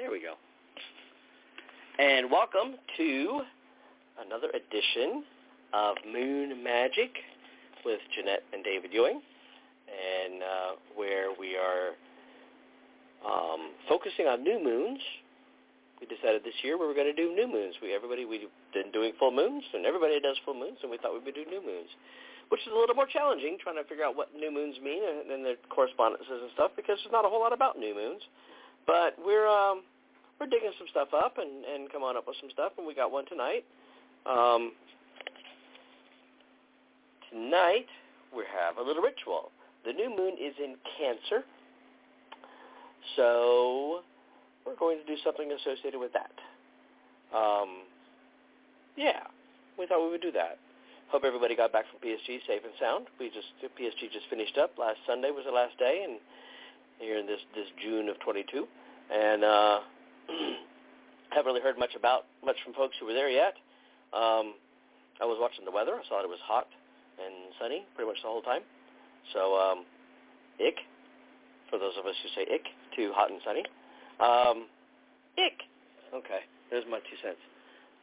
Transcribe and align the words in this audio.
There 0.00 0.08
we 0.08 0.24
go. 0.24 0.32
And 2.00 2.32
welcome 2.32 2.80
to 2.96 3.44
another 4.24 4.48
edition 4.48 5.28
of 5.76 5.92
Moon 6.08 6.64
Magic 6.64 7.12
with 7.84 8.00
Jeanet 8.16 8.40
and 8.56 8.64
David 8.64 8.96
Ewing, 8.96 9.20
and 9.20 10.40
uh, 10.40 10.70
where 10.96 11.36
we 11.36 11.52
are 11.52 11.92
um, 13.28 13.76
focusing 13.92 14.24
on 14.24 14.40
new 14.40 14.56
moons. 14.56 15.04
We 16.00 16.08
decided 16.08 16.48
this 16.48 16.56
year 16.64 16.80
we 16.80 16.88
were 16.88 16.96
going 16.96 17.12
to 17.12 17.20
do 17.20 17.36
new 17.36 17.44
moons. 17.44 17.76
We 17.84 17.92
everybody 17.92 18.24
we've 18.24 18.48
been 18.72 18.88
doing 18.96 19.12
full 19.20 19.36
moons, 19.36 19.64
and 19.74 19.84
everybody 19.84 20.18
does 20.18 20.40
full 20.48 20.56
moons, 20.56 20.80
and 20.80 20.90
we 20.90 20.96
thought 20.96 21.12
we 21.12 21.20
would 21.20 21.36
do 21.36 21.44
new 21.44 21.60
moons, 21.60 21.92
which 22.48 22.64
is 22.64 22.72
a 22.72 22.78
little 22.78 22.96
more 22.96 23.04
challenging, 23.04 23.60
trying 23.60 23.76
to 23.76 23.84
figure 23.84 24.08
out 24.08 24.16
what 24.16 24.32
new 24.32 24.48
moons 24.48 24.80
mean 24.80 25.04
and, 25.04 25.28
and 25.28 25.44
their 25.44 25.60
correspondences 25.68 26.40
and 26.40 26.48
stuff, 26.56 26.72
because 26.72 26.96
there's 27.04 27.12
not 27.12 27.26
a 27.26 27.28
whole 27.28 27.44
lot 27.44 27.52
about 27.52 27.76
new 27.76 27.92
moons. 27.92 28.24
But 28.86 29.14
we're 29.22 29.46
um, 29.46 29.82
we're 30.40 30.48
digging 30.48 30.72
some 30.78 30.88
stuff 30.90 31.08
up 31.12 31.36
and, 31.36 31.64
and 31.68 31.92
on 32.02 32.16
up 32.16 32.26
with 32.26 32.36
some 32.40 32.48
stuff, 32.50 32.72
and 32.78 32.86
we 32.86 32.94
got 32.94 33.12
one 33.12 33.26
tonight. 33.26 33.62
Um, 34.24 34.72
tonight 37.28 37.86
we 38.34 38.44
have 38.48 38.78
a 38.78 38.82
little 38.82 39.02
ritual. 39.02 39.52
The 39.84 39.92
new 39.92 40.08
moon 40.08 40.40
is 40.40 40.54
in 40.56 40.76
Cancer, 40.96 41.44
so 43.16 44.00
we're 44.64 44.76
going 44.76 44.98
to 44.98 45.04
do 45.04 45.20
something 45.22 45.52
associated 45.52 46.00
with 46.00 46.12
that. 46.16 46.32
Um, 47.36 47.84
yeah, 48.96 49.28
we 49.78 49.86
thought 49.86 50.02
we 50.02 50.10
would 50.10 50.22
do 50.22 50.32
that. 50.32 50.58
Hope 51.08 51.24
everybody 51.24 51.54
got 51.54 51.72
back 51.72 51.84
from 51.90 52.00
PSG 52.00 52.40
safe 52.46 52.64
and 52.64 52.72
sound. 52.80 53.06
We 53.18 53.28
just 53.28 53.48
PSG 53.76 54.12
just 54.12 54.24
finished 54.30 54.56
up 54.56 54.72
last 54.78 54.98
Sunday 55.06 55.30
was 55.30 55.44
the 55.44 55.52
last 55.52 55.76
day, 55.78 56.06
and 56.08 56.18
here 56.98 57.18
in 57.18 57.26
this 57.26 57.40
this 57.54 57.66
June 57.82 58.08
of 58.08 58.18
22, 58.20 58.66
and 59.12 59.44
uh, 59.44 59.80
haven't 61.30 61.46
really 61.46 61.62
heard 61.62 61.78
much 61.78 61.94
about 61.96 62.26
much 62.44 62.56
from 62.64 62.74
folks 62.74 62.96
who 62.98 63.06
were 63.06 63.14
there 63.14 63.30
yet. 63.30 63.54
Um, 64.12 64.54
I 65.20 65.26
was 65.28 65.38
watching 65.40 65.64
the 65.64 65.70
weather. 65.70 65.94
I 65.94 66.02
saw 66.08 66.22
it 66.22 66.28
was 66.28 66.42
hot 66.42 66.66
and 67.20 67.52
sunny 67.60 67.84
pretty 67.94 68.08
much 68.08 68.18
the 68.22 68.28
whole 68.28 68.42
time. 68.42 68.62
So, 69.32 69.54
um, 69.54 69.84
ick 70.58 70.80
for 71.68 71.78
those 71.78 71.94
of 71.98 72.06
us 72.06 72.16
who 72.22 72.28
say 72.34 72.48
ick 72.48 72.66
to 72.96 73.12
hot 73.14 73.30
and 73.30 73.40
sunny. 73.44 73.64
Um, 74.18 74.66
ick. 75.38 75.62
Okay, 76.10 76.42
there's 76.70 76.84
my 76.90 76.98
two 77.06 77.18
cents. 77.22 77.38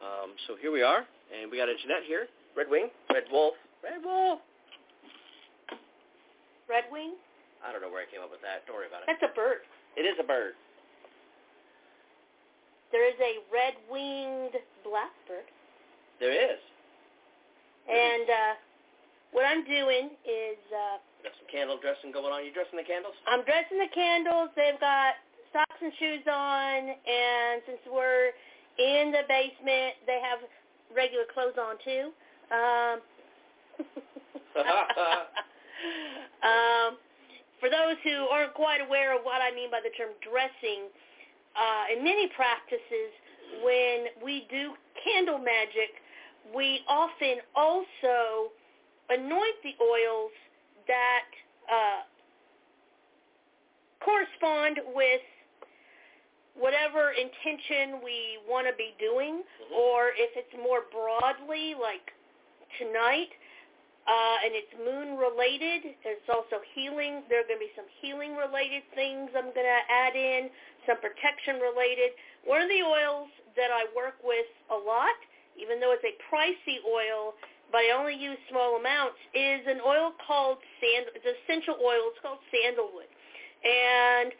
Um, 0.00 0.32
so 0.46 0.54
here 0.56 0.72
we 0.72 0.80
are, 0.80 1.04
and 1.34 1.50
we 1.50 1.58
got 1.58 1.68
a 1.68 1.76
Jeanet 1.76 2.06
here, 2.06 2.30
Red 2.56 2.70
Wing, 2.70 2.88
Red 3.12 3.26
Wolf, 3.30 3.54
Red 3.82 4.00
Wolf. 4.02 4.40
Red 6.68 6.84
wing? 6.92 7.16
I 7.64 7.72
don't 7.72 7.80
know 7.80 7.88
where 7.88 8.04
I 8.04 8.08
came 8.12 8.20
up 8.20 8.30
with 8.30 8.44
that. 8.44 8.68
Don't 8.68 8.76
worry 8.76 8.92
about 8.92 9.02
it. 9.02 9.08
That's 9.08 9.24
a 9.24 9.32
bird. 9.32 9.64
It 9.96 10.04
is 10.04 10.20
a 10.20 10.26
bird. 10.26 10.52
There 12.92 13.06
is 13.06 13.16
a 13.20 13.44
red-winged 13.52 14.56
blackbird. 14.84 15.48
There 16.20 16.32
is. 16.32 16.58
And 17.88 18.28
uh, 18.28 18.54
what 19.32 19.44
I'm 19.44 19.64
doing 19.64 20.10
is 20.24 20.58
uh, 20.72 20.98
Got 21.22 21.34
some 21.34 21.50
candle 21.50 21.78
dressing 21.82 22.12
going 22.12 22.30
on. 22.30 22.46
You 22.46 22.52
dressing 22.54 22.78
the 22.78 22.86
candles? 22.86 23.14
I'm 23.26 23.42
dressing 23.42 23.78
the 23.78 23.90
candles. 23.90 24.50
They've 24.54 24.78
got 24.78 25.18
socks 25.52 25.80
and 25.82 25.92
shoes 25.98 26.22
on, 26.30 26.94
and 26.94 27.62
since 27.66 27.82
we're 27.90 28.30
in 28.78 29.10
the 29.10 29.26
basement, 29.26 29.98
they 30.06 30.22
have 30.22 30.38
regular 30.94 31.26
clothes 31.34 31.58
on 31.58 31.74
too. 31.82 32.14
Um, 32.54 33.02
um, 36.46 36.98
for 37.58 37.66
those 37.66 37.98
who 38.06 38.30
aren't 38.30 38.54
quite 38.54 38.80
aware 38.80 39.10
of 39.16 39.26
what 39.26 39.42
I 39.42 39.50
mean 39.50 39.70
by 39.70 39.82
the 39.82 39.90
term 39.98 40.14
dressing, 40.22 40.86
uh, 41.56 41.96
in 41.96 42.04
many 42.04 42.28
practices, 42.28 43.10
when 43.64 44.06
we 44.22 44.46
do 44.50 44.72
candle 45.04 45.38
magic, 45.38 45.90
we 46.54 46.80
often 46.88 47.36
also 47.56 48.52
anoint 49.10 49.56
the 49.62 49.74
oils 49.82 50.32
that 50.86 51.28
uh, 51.70 52.02
correspond 54.04 54.80
with 54.94 55.20
whatever 56.54 57.12
intention 57.12 58.00
we 58.02 58.38
want 58.48 58.66
to 58.66 58.74
be 58.74 58.94
doing, 58.98 59.42
Mhm. 59.42 59.76
or 59.76 60.10
if 60.16 60.36
it's 60.36 60.54
more 60.54 60.82
broadly, 60.90 61.74
like 61.74 62.12
tonight, 62.78 63.30
uh, 64.08 64.36
and 64.40 64.56
it's 64.56 64.72
moon 64.80 65.20
related. 65.20 65.92
It's 66.00 66.28
also 66.32 66.64
healing. 66.72 67.28
There 67.28 67.44
are 67.44 67.48
going 67.48 67.60
to 67.60 67.66
be 67.68 67.74
some 67.76 67.88
healing 68.00 68.32
related 68.40 68.80
things 68.96 69.28
I'm 69.36 69.52
going 69.52 69.68
to 69.68 69.82
add 69.84 70.16
in, 70.16 70.48
some 70.88 70.96
protection 70.96 71.60
related. 71.60 72.16
One 72.48 72.64
of 72.64 72.72
the 72.72 72.80
oils 72.80 73.28
that 73.52 73.68
I 73.68 73.84
work 73.92 74.16
with 74.24 74.48
a 74.72 74.78
lot, 74.80 75.12
even 75.60 75.76
though 75.76 75.92
it's 75.92 76.08
a 76.08 76.16
pricey 76.32 76.80
oil, 76.88 77.36
but 77.68 77.84
I 77.84 77.92
only 77.92 78.16
use 78.16 78.40
small 78.48 78.80
amounts, 78.80 79.20
is 79.36 79.60
an 79.68 79.84
oil 79.84 80.16
called 80.24 80.56
sand. 80.80 81.12
It's 81.12 81.28
essential 81.44 81.76
oil. 81.76 82.08
It's 82.08 82.20
called 82.24 82.40
sandalwood, 82.48 83.12
and 83.60 84.32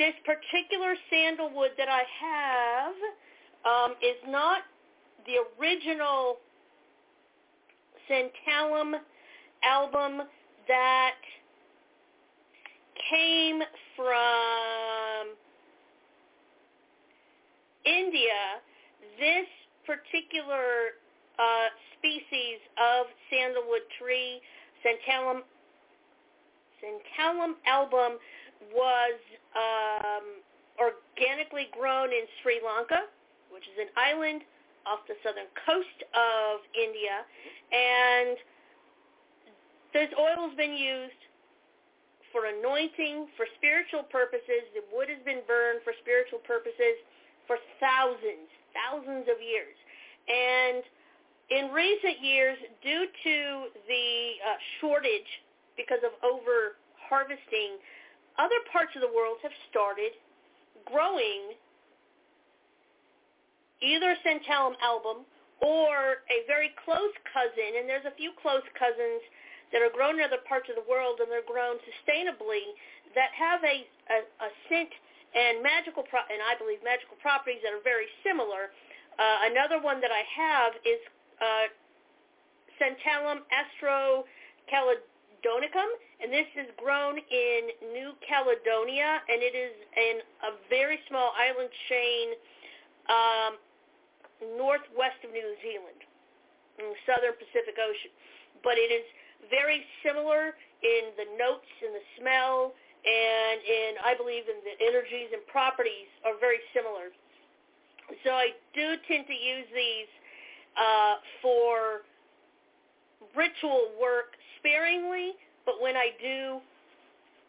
this 0.00 0.16
particular 0.24 0.96
sandalwood 1.12 1.76
that 1.76 1.92
I 1.92 2.04
have 2.08 2.96
um, 3.68 3.90
is 4.00 4.16
not 4.24 4.64
the 5.28 5.44
original 5.60 6.40
Santalum 8.10 8.94
album 9.62 10.26
that 10.68 11.14
came 13.10 13.60
from 13.96 15.34
India. 17.84 18.62
This 19.18 19.46
particular 19.86 20.98
uh, 21.38 21.68
species 21.98 22.58
of 22.78 23.06
sandalwood 23.30 23.86
tree, 23.98 24.40
Santalum, 24.84 25.42
Santalum 26.82 27.54
album, 27.66 28.18
was 28.74 29.18
um, 29.54 30.42
organically 30.78 31.68
grown 31.72 32.08
in 32.10 32.24
Sri 32.42 32.60
Lanka, 32.64 33.06
which 33.50 33.64
is 33.64 33.78
an 33.80 33.88
island 33.96 34.42
off 34.86 35.02
the 35.10 35.18
southern 35.26 35.50
coast 35.66 35.98
of 36.14 36.62
India, 36.72 37.26
and 37.74 38.38
this 39.92 40.08
oil's 40.14 40.54
been 40.56 40.76
used 40.76 41.22
for 42.32 42.46
anointing, 42.46 43.28
for 43.36 43.46
spiritual 43.56 44.04
purposes. 44.12 44.68
The 44.76 44.84
wood 44.92 45.08
has 45.08 45.22
been 45.24 45.40
burned 45.48 45.80
for 45.82 45.96
spiritual 46.04 46.40
purposes 46.44 47.00
for 47.46 47.56
thousands, 47.80 48.50
thousands 48.76 49.24
of 49.30 49.40
years. 49.40 49.74
And 50.28 50.84
in 51.48 51.70
recent 51.72 52.20
years, 52.20 52.58
due 52.82 53.06
to 53.06 53.36
the 53.88 54.06
uh, 54.42 54.58
shortage 54.80 55.30
because 55.80 56.02
of 56.04 56.12
over 56.20 56.76
harvesting, 56.98 57.78
other 58.36 58.60
parts 58.72 58.92
of 58.96 59.00
the 59.00 59.12
world 59.14 59.38
have 59.42 59.54
started 59.70 60.12
growing 60.84 61.56
either 63.82 64.16
Santalum 64.24 64.74
album 64.82 65.24
or 65.60 66.22
a 66.28 66.44
very 66.46 66.70
close 66.84 67.12
cousin, 67.32 67.80
and 67.80 67.88
there's 67.88 68.04
a 68.04 68.14
few 68.16 68.32
close 68.40 68.64
cousins 68.76 69.22
that 69.72 69.82
are 69.82 69.90
grown 69.90 70.20
in 70.20 70.24
other 70.24 70.38
parts 70.46 70.68
of 70.70 70.76
the 70.76 70.84
world 70.88 71.18
and 71.18 71.30
they're 71.30 71.42
grown 71.46 71.76
sustainably 71.82 72.62
that 73.14 73.30
have 73.34 73.64
a, 73.64 73.86
a, 74.12 74.18
a 74.46 74.48
scent 74.68 74.90
and 75.34 75.62
magical 75.62 76.04
pro- 76.06 76.22
and 76.30 76.38
I 76.38 76.54
believe 76.56 76.78
magical 76.84 77.16
properties 77.18 77.58
that 77.64 77.74
are 77.74 77.82
very 77.82 78.06
similar. 78.22 78.70
Uh, 79.18 79.50
another 79.50 79.80
one 79.80 80.00
that 80.00 80.12
I 80.12 80.22
have 80.22 80.72
is 80.84 81.00
uh, 81.40 81.66
Santalum 82.78 83.40
austrocaledonicum, 83.48 85.88
and 86.20 86.32
this 86.32 86.46
is 86.54 86.70
grown 86.76 87.18
in 87.18 87.70
New 87.92 88.12
Caledonia, 88.22 89.22
and 89.28 89.42
it 89.42 89.54
is 89.56 89.72
in 89.96 90.20
a 90.44 90.52
very 90.68 91.00
small 91.08 91.32
island 91.36 91.70
chain 91.88 92.34
um, 93.08 93.56
northwest 94.42 95.20
of 95.24 95.32
New 95.32 95.54
Zealand, 95.64 96.00
in 96.78 96.92
the 96.92 97.00
southern 97.08 97.36
Pacific 97.40 97.76
Ocean. 97.80 98.12
But 98.60 98.76
it 98.76 98.92
is 98.92 99.06
very 99.48 99.84
similar 100.04 100.56
in 100.82 101.14
the 101.16 101.28
notes 101.38 101.70
and 101.80 101.92
the 101.94 102.04
smell 102.18 102.74
and 103.06 103.58
in 103.62 103.90
I 104.02 104.18
believe 104.18 104.50
in 104.50 104.58
the 104.66 104.74
energies 104.82 105.30
and 105.30 105.46
properties 105.46 106.10
are 106.26 106.34
very 106.42 106.58
similar. 106.74 107.14
So 108.24 108.34
I 108.34 108.50
do 108.74 108.98
tend 109.06 109.26
to 109.26 109.36
use 109.36 109.66
these 109.74 110.10
uh, 110.74 111.14
for 111.42 112.06
ritual 113.34 113.94
work 114.00 114.34
sparingly, 114.58 115.38
but 115.64 115.80
when 115.80 115.96
I 115.96 116.10
do, 116.20 116.58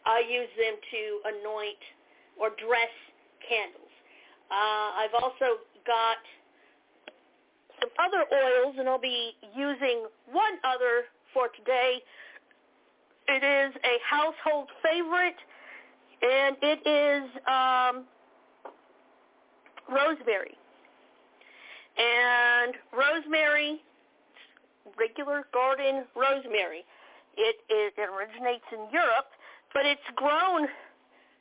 I 0.06 0.22
use 0.26 0.50
them 0.58 0.78
to 0.78 1.02
anoint 1.26 1.84
or 2.38 2.50
dress 2.62 2.94
candles. 3.42 3.94
Uh, 4.50 5.04
I've 5.04 5.16
also 5.18 5.62
got 5.86 6.22
some 7.80 7.90
other 8.00 8.24
oils, 8.32 8.76
and 8.80 8.88
I'll 8.88 9.00
be 9.00 9.36
using 9.56 10.06
one 10.32 10.58
other 10.64 11.06
for 11.34 11.50
today. 11.50 12.02
It 13.28 13.44
is 13.44 13.76
a 13.84 13.96
household 14.04 14.70
favorite, 14.84 15.36
and 16.22 16.56
it 16.62 16.80
is 16.88 17.30
um, 17.48 18.06
rosemary. 19.90 20.58
And 21.98 22.74
rosemary, 22.94 23.82
regular 24.98 25.48
garden 25.54 26.06
rosemary, 26.16 26.86
it, 27.38 27.58
it 27.70 27.94
originates 28.00 28.66
in 28.72 28.88
Europe, 28.92 29.30
but 29.74 29.86
it's 29.86 30.02
grown 30.16 30.68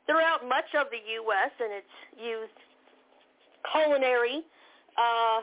throughout 0.06 0.48
much 0.48 0.70
of 0.78 0.86
the 0.90 1.02
U.S. 1.24 1.50
and 1.60 1.72
it's 1.72 1.96
used 2.16 2.56
culinary 3.72 4.42
uh, 4.96 5.40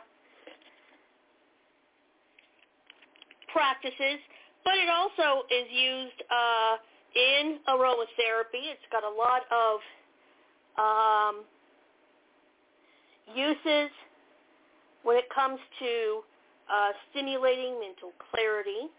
practices, 3.54 4.20
but 4.66 4.74
it 4.76 4.90
also 4.90 5.46
is 5.48 5.68
used 5.70 6.20
uh, 6.28 6.76
in 7.16 7.60
aromatherapy. 7.70 8.74
It's 8.74 8.88
got 8.92 9.04
a 9.04 9.14
lot 9.14 9.46
of 9.54 9.80
um, 10.76 11.46
uses 13.36 13.92
when 15.04 15.18
it 15.18 15.30
comes 15.34 15.60
to 15.80 16.24
uh, 16.72 16.92
stimulating 17.12 17.80
mental 17.80 18.12
clarity. 18.32 18.90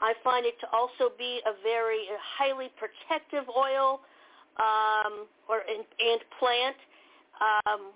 I 0.00 0.14
find 0.24 0.46
it 0.46 0.58
to 0.60 0.66
also 0.72 1.12
be 1.16 1.40
a 1.44 1.52
very 1.62 2.08
a 2.08 2.18
highly 2.38 2.72
protective 2.80 3.44
oil 3.52 4.00
um, 4.58 5.28
or 5.48 5.60
and, 5.68 6.20
plant. 6.38 6.76
Um, 7.40 7.92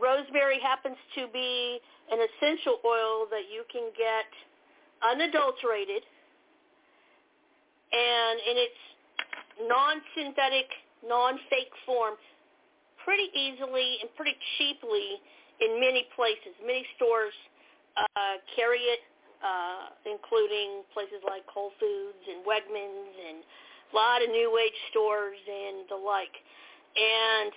rosemary 0.00 0.58
happens 0.60 0.96
to 1.14 1.28
be 1.32 1.78
an 2.10 2.18
essential 2.20 2.80
oil 2.84 3.26
that 3.30 3.48
you 3.52 3.64
can 3.70 3.92
get 3.96 4.28
unadulterated 5.02 6.02
and 7.92 8.36
in 8.40 8.56
its 8.56 8.80
non-synthetic, 9.68 10.68
non-fake 11.06 11.72
form 11.84 12.14
pretty 13.04 13.30
easily 13.32 14.02
and 14.02 14.10
pretty 14.16 14.34
cheaply 14.58 15.22
in 15.60 15.80
many 15.80 16.04
places. 16.16 16.52
Many 16.60 16.84
stores 16.96 17.32
uh, 17.96 18.42
carry 18.56 18.82
it, 18.90 19.00
uh, 19.40 19.94
including 20.04 20.82
places 20.92 21.22
like 21.24 21.46
Whole 21.46 21.72
Foods 21.78 22.22
and 22.28 22.44
Wegmans 22.44 23.14
and 23.30 23.38
a 23.40 23.94
lot 23.94 24.20
of 24.20 24.28
New 24.28 24.58
Age 24.58 24.76
stores 24.90 25.38
and 25.46 25.86
the 25.88 25.96
like. 25.96 26.34
And 26.96 27.52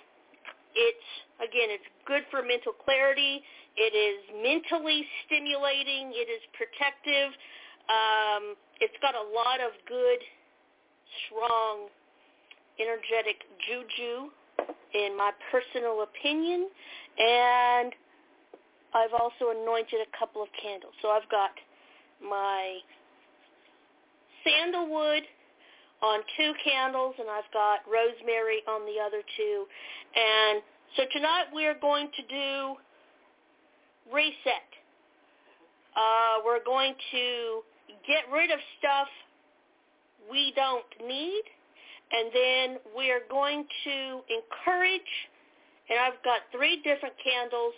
it's, 0.74 1.08
again, 1.38 1.68
it's 1.70 1.86
good 2.06 2.22
for 2.30 2.42
mental 2.42 2.72
clarity. 2.72 3.42
It 3.76 3.94
is 3.94 4.20
mentally 4.42 5.06
stimulating. 5.26 6.12
It 6.14 6.28
is 6.28 6.42
protective. 6.54 7.32
Um, 7.88 8.54
it's 8.80 8.96
got 9.02 9.14
a 9.14 9.26
lot 9.34 9.60
of 9.60 9.72
good, 9.88 10.20
strong, 11.26 11.90
energetic 12.78 13.42
juju 13.66 14.30
in 14.94 15.16
my 15.16 15.30
personal 15.50 16.02
opinion. 16.02 16.68
And 17.18 17.92
I've 18.94 19.14
also 19.14 19.50
anointed 19.50 20.00
a 20.02 20.10
couple 20.18 20.42
of 20.42 20.48
candles. 20.60 20.94
So 21.02 21.08
I've 21.08 21.28
got 21.30 21.50
my 22.22 22.78
sandalwood 24.44 25.22
on 26.02 26.20
two 26.36 26.52
candles 26.64 27.14
and 27.18 27.28
I've 27.28 27.50
got 27.52 27.80
rosemary 27.86 28.62
on 28.68 28.86
the 28.86 29.00
other 29.00 29.22
two. 29.36 29.66
And 30.16 30.62
so 30.96 31.04
tonight 31.12 31.52
we 31.54 31.66
are 31.66 31.78
going 31.78 32.08
to 32.16 32.22
do 32.28 32.74
reset. 34.12 34.68
Uh, 35.96 36.42
we're 36.44 36.64
going 36.64 36.94
to 37.12 37.60
get 38.06 38.24
rid 38.32 38.50
of 38.50 38.58
stuff 38.78 39.08
we 40.30 40.52
don't 40.56 40.86
need 41.06 41.42
and 42.12 42.30
then 42.34 42.66
we 42.96 43.10
are 43.10 43.22
going 43.30 43.64
to 43.84 44.20
encourage, 44.26 45.12
and 45.88 45.98
I've 45.98 46.18
got 46.24 46.42
three 46.50 46.82
different 46.82 47.14
candles, 47.22 47.74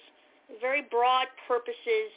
very 0.61 0.83
broad 0.91 1.29
purposes, 1.47 2.11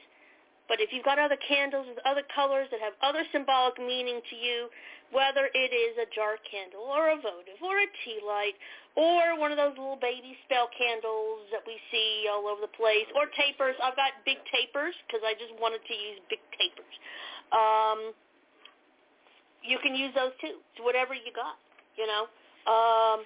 but 0.67 0.81
if 0.81 0.89
you've 0.89 1.05
got 1.05 1.19
other 1.19 1.37
candles 1.47 1.85
with 1.87 2.01
other 2.05 2.23
colors 2.33 2.67
that 2.71 2.81
have 2.81 2.97
other 3.05 3.21
symbolic 3.31 3.77
meaning 3.77 4.21
to 4.29 4.35
you, 4.35 4.69
whether 5.13 5.47
it 5.53 5.71
is 5.71 5.93
a 6.01 6.07
jar 6.09 6.41
candle 6.49 6.89
or 6.89 7.13
a 7.13 7.17
votive 7.21 7.61
or 7.61 7.77
a 7.77 7.89
tea 8.03 8.17
light 8.25 8.57
or 8.97 9.37
one 9.37 9.53
of 9.53 9.57
those 9.61 9.77
little 9.77 9.99
baby 10.01 10.33
spell 10.49 10.65
candles 10.73 11.45
that 11.53 11.61
we 11.69 11.77
see 11.93 12.25
all 12.25 12.49
over 12.49 12.65
the 12.65 12.73
place 12.73 13.05
or 13.13 13.29
tapers. 13.37 13.77
I've 13.77 13.95
got 13.95 14.17
big 14.25 14.41
tapers 14.49 14.97
because 15.05 15.21
I 15.21 15.37
just 15.37 15.53
wanted 15.61 15.85
to 15.85 15.95
use 15.95 16.17
big 16.27 16.41
tapers. 16.57 16.95
Um, 17.53 17.99
you 19.61 19.77
can 19.85 19.93
use 19.93 20.13
those 20.17 20.33
too. 20.41 20.57
It's 20.73 20.81
whatever 20.81 21.13
you 21.13 21.29
got. 21.29 21.61
You 21.95 22.09
know, 22.09 22.23
um, 22.65 23.19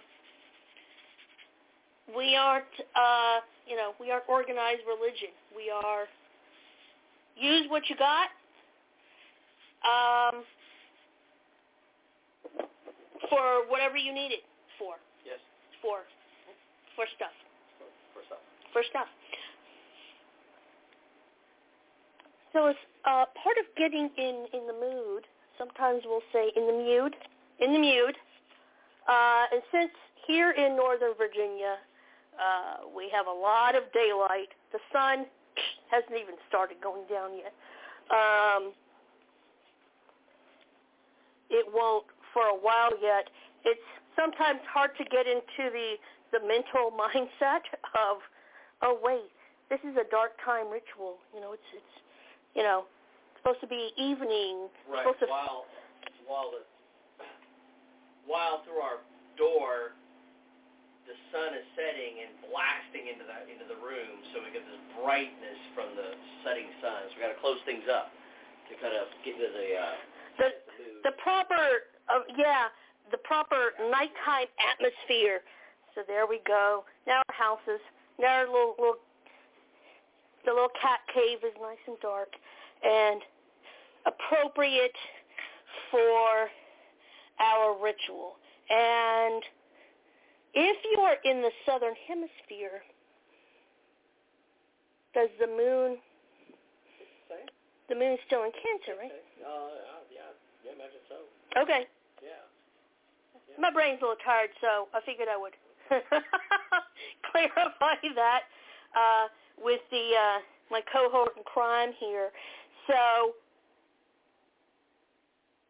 we 2.11 2.35
aren't, 2.35 2.75
uh, 2.93 3.39
you 3.65 3.75
know, 3.79 3.95
we 3.97 4.11
aren't 4.11 4.27
organized 4.27 4.83
religion. 4.85 5.33
We 5.55 5.71
are 5.71 6.05
use 7.39 7.65
what 7.69 7.89
you 7.89 7.95
got. 7.95 8.29
Um, 9.79 10.43
for 13.29 13.67
whatever 13.69 13.97
you 13.97 14.13
need 14.13 14.31
it 14.31 14.43
for. 14.77 14.95
Yes. 15.25 15.39
For 15.81 15.99
for 16.95 17.05
stuff. 17.15 17.31
For, 17.77 17.87
for 18.13 18.25
stuff. 18.27 18.43
For 18.73 18.83
stuff. 18.89 19.07
So 22.51 22.67
it's 22.67 22.79
uh, 23.05 23.25
part 23.41 23.57
of 23.57 23.65
getting 23.77 24.09
in 24.17 24.47
in 24.53 24.67
the 24.67 24.73
mood. 24.73 25.23
Sometimes 25.57 26.03
we'll 26.05 26.25
say 26.33 26.51
in 26.55 26.67
the 26.67 26.73
mood, 26.73 27.15
in 27.59 27.73
the 27.73 27.79
mood. 27.79 28.15
Uh, 29.07 29.45
and 29.51 29.61
since 29.71 29.91
here 30.27 30.51
in 30.51 30.75
Northern 30.75 31.13
Virginia, 31.17 31.77
uh, 32.35 32.87
we 32.95 33.09
have 33.13 33.27
a 33.27 33.31
lot 33.31 33.75
of 33.75 33.83
daylight, 33.93 34.49
the 34.71 34.79
sun 34.93 35.25
hasn't 35.91 36.13
even 36.13 36.35
started 36.47 36.77
going 36.81 37.03
down 37.09 37.35
yet. 37.37 37.53
Um, 38.09 38.73
it 41.49 41.65
won't 41.73 42.05
for 42.33 42.43
a 42.45 42.57
while 42.57 42.93
yet. 43.01 43.29
It's 43.65 43.89
sometimes 44.15 44.61
hard 44.69 44.91
to 44.97 45.03
get 45.05 45.27
into 45.27 45.69
the 45.73 45.95
the 46.31 46.39
mental 46.45 46.93
mindset 47.01 47.65
of, 47.97 48.21
oh 48.81 48.99
wait, 49.01 49.29
this 49.69 49.79
is 49.81 49.97
a 49.97 50.05
dark 50.09 50.33
time 50.45 50.69
ritual. 50.69 51.17
You 51.33 51.41
know, 51.41 51.53
it's 51.53 51.69
it's 51.73 51.93
you 52.55 52.63
know 52.63 52.85
supposed 53.37 53.61
to 53.61 53.67
be 53.67 53.89
evening. 53.97 54.69
Right. 54.89 55.03
Supposed 55.03 55.19
to, 55.19 55.27
while 55.27 55.65
while 56.27 56.51
the 56.51 56.61
while 58.25 58.61
through 58.63 58.81
our 58.81 59.01
door 59.37 59.97
the 61.09 61.17
sun 61.33 61.57
is 61.57 61.65
setting 61.73 62.21
and 62.21 62.31
blasting 62.45 63.09
into 63.09 63.25
the 63.25 63.33
into 63.49 63.65
the 63.65 63.79
room, 63.81 64.21
so 64.29 64.45
we 64.45 64.53
get 64.53 64.61
this 64.61 64.83
brightness 65.01 65.59
from 65.73 65.97
the 65.97 66.13
setting 66.45 66.69
sun. 66.85 67.09
So 67.09 67.17
we 67.17 67.25
got 67.25 67.33
to 67.33 67.41
close 67.41 67.57
things 67.65 67.89
up 67.89 68.13
to 68.69 68.77
kind 68.77 68.93
of 68.93 69.09
get 69.25 69.33
into 69.33 69.49
the 69.49 69.69
uh, 69.73 69.97
the 70.37 70.49
the 70.77 70.85
the 71.09 71.13
proper 71.17 71.89
uh, 72.13 72.21
yeah 72.37 72.69
the 73.09 73.17
proper 73.25 73.73
nighttime 73.89 74.53
atmosphere. 74.61 75.41
So 75.97 76.05
there 76.05 76.29
we 76.29 76.45
go. 76.45 76.85
Now 77.09 77.25
our 77.25 77.33
houses. 77.33 77.81
Now 78.21 78.45
our 78.45 78.47
little 78.47 78.77
little 78.77 79.01
the 80.45 80.53
little 80.53 80.73
cat 80.77 81.01
cave 81.09 81.41
is 81.41 81.57
nice 81.57 81.81
and 81.89 81.97
dark 82.05 82.29
and 82.85 83.25
appropriate 84.05 84.95
for 85.89 86.53
our 87.41 87.73
ritual. 87.81 88.37
And 88.69 89.41
if 90.53 90.77
you 90.91 90.99
are 91.01 91.17
in 91.23 91.41
the 91.41 91.51
southern 91.65 91.95
hemisphere, 92.07 92.81
does 95.13 95.29
the 95.39 95.47
moon 95.47 95.97
the 97.89 97.95
moon's 97.95 98.19
still 98.27 98.43
in 98.45 98.53
Cancer, 98.53 98.93
right? 99.01 99.09
Uh, 99.41 99.81
yeah, 100.13 100.29
yeah, 100.63 100.77
imagine 100.77 101.01
so. 101.09 101.25
Okay. 101.57 101.89
Yeah. 102.21 102.45
My 103.57 103.71
brain's 103.73 103.97
a 104.01 104.05
little 104.05 104.21
tired, 104.23 104.53
so 104.61 104.87
I 104.93 105.01
figured 105.01 105.27
I 105.27 105.35
would 105.35 105.57
clarify 107.31 107.97
that 108.13 108.41
uh, 108.95 109.25
with 109.57 109.81
the 109.89 110.13
uh, 110.13 110.39
my 110.69 110.81
cohort 110.93 111.33
in 111.35 111.43
crime 111.43 111.89
here. 111.99 112.29
So 112.87 113.33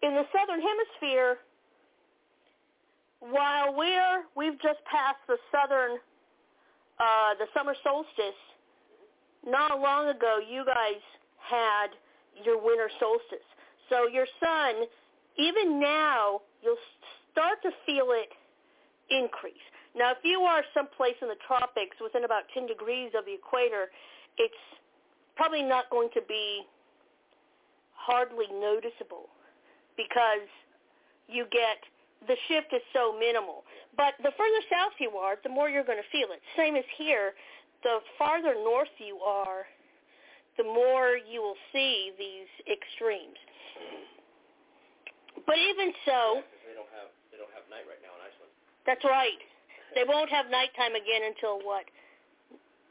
in 0.03 0.13
the 0.13 0.27
southern 0.35 0.61
hemisphere, 0.61 1.39
while 3.19 3.75
we're 3.75 4.23
we've 4.35 4.59
just 4.61 4.79
passed 4.85 5.19
the 5.27 5.37
southern 5.51 5.97
uh, 6.99 7.33
the 7.39 7.45
summer 7.53 7.75
solstice, 7.83 8.39
not 9.45 9.79
long 9.79 10.09
ago 10.09 10.39
you 10.39 10.65
guys 10.65 11.01
had 11.39 11.87
your 12.43 12.61
winter 12.61 12.89
solstice. 12.99 13.45
So 13.89 14.07
your 14.07 14.27
sun, 14.39 14.85
even 15.37 15.79
now, 15.79 16.41
you'll 16.61 16.77
start 17.31 17.61
to 17.63 17.71
feel 17.85 18.11
it 18.11 18.29
increase. 19.09 19.63
Now, 19.95 20.11
if 20.11 20.19
you 20.23 20.41
are 20.41 20.63
someplace 20.73 21.15
in 21.21 21.27
the 21.27 21.39
tropics 21.47 21.97
within 22.01 22.23
about 22.23 22.43
10 22.53 22.67
degrees 22.67 23.11
of 23.17 23.25
the 23.25 23.33
equator, 23.33 23.89
it's 24.37 24.61
probably 25.35 25.63
not 25.63 25.89
going 25.89 26.09
to 26.13 26.21
be 26.27 26.61
hardly 27.93 28.45
noticeable 28.53 29.29
because 29.97 30.45
you 31.27 31.45
get 31.51 31.81
the 32.27 32.35
shift 32.47 32.73
is 32.73 32.83
so 32.93 33.15
minimal. 33.17 33.63
But 33.95 34.15
the 34.19 34.31
further 34.35 34.63
south 34.69 34.93
you 34.99 35.11
are, 35.17 35.35
the 35.43 35.49
more 35.49 35.69
you're 35.69 35.87
going 35.87 36.01
to 36.01 36.11
feel 36.11 36.31
it. 36.35 36.41
Same 36.57 36.75
as 36.75 36.87
here, 36.97 37.33
the 37.83 37.99
farther 38.17 38.55
north 38.55 38.91
you 38.99 39.19
are, 39.23 39.63
the 40.57 40.63
more 40.63 41.15
you 41.15 41.41
will 41.41 41.59
see 41.71 42.11
these 42.19 42.51
extremes. 42.67 43.39
But 45.47 45.55
even 45.55 45.95
so, 46.03 46.43
yeah, 46.43 46.67
they 46.67 46.75
don't 46.75 46.91
have 46.91 47.09
they 47.31 47.39
don't 47.39 47.53
have 47.55 47.63
night 47.71 47.87
right 47.87 48.01
now 48.03 48.11
in 48.19 48.21
Iceland. 48.27 48.51
That's 48.83 49.05
right. 49.07 49.39
They 49.95 50.03
won't 50.03 50.29
have 50.29 50.51
nighttime 50.51 50.99
again 50.99 51.31
until 51.31 51.63
what? 51.63 51.87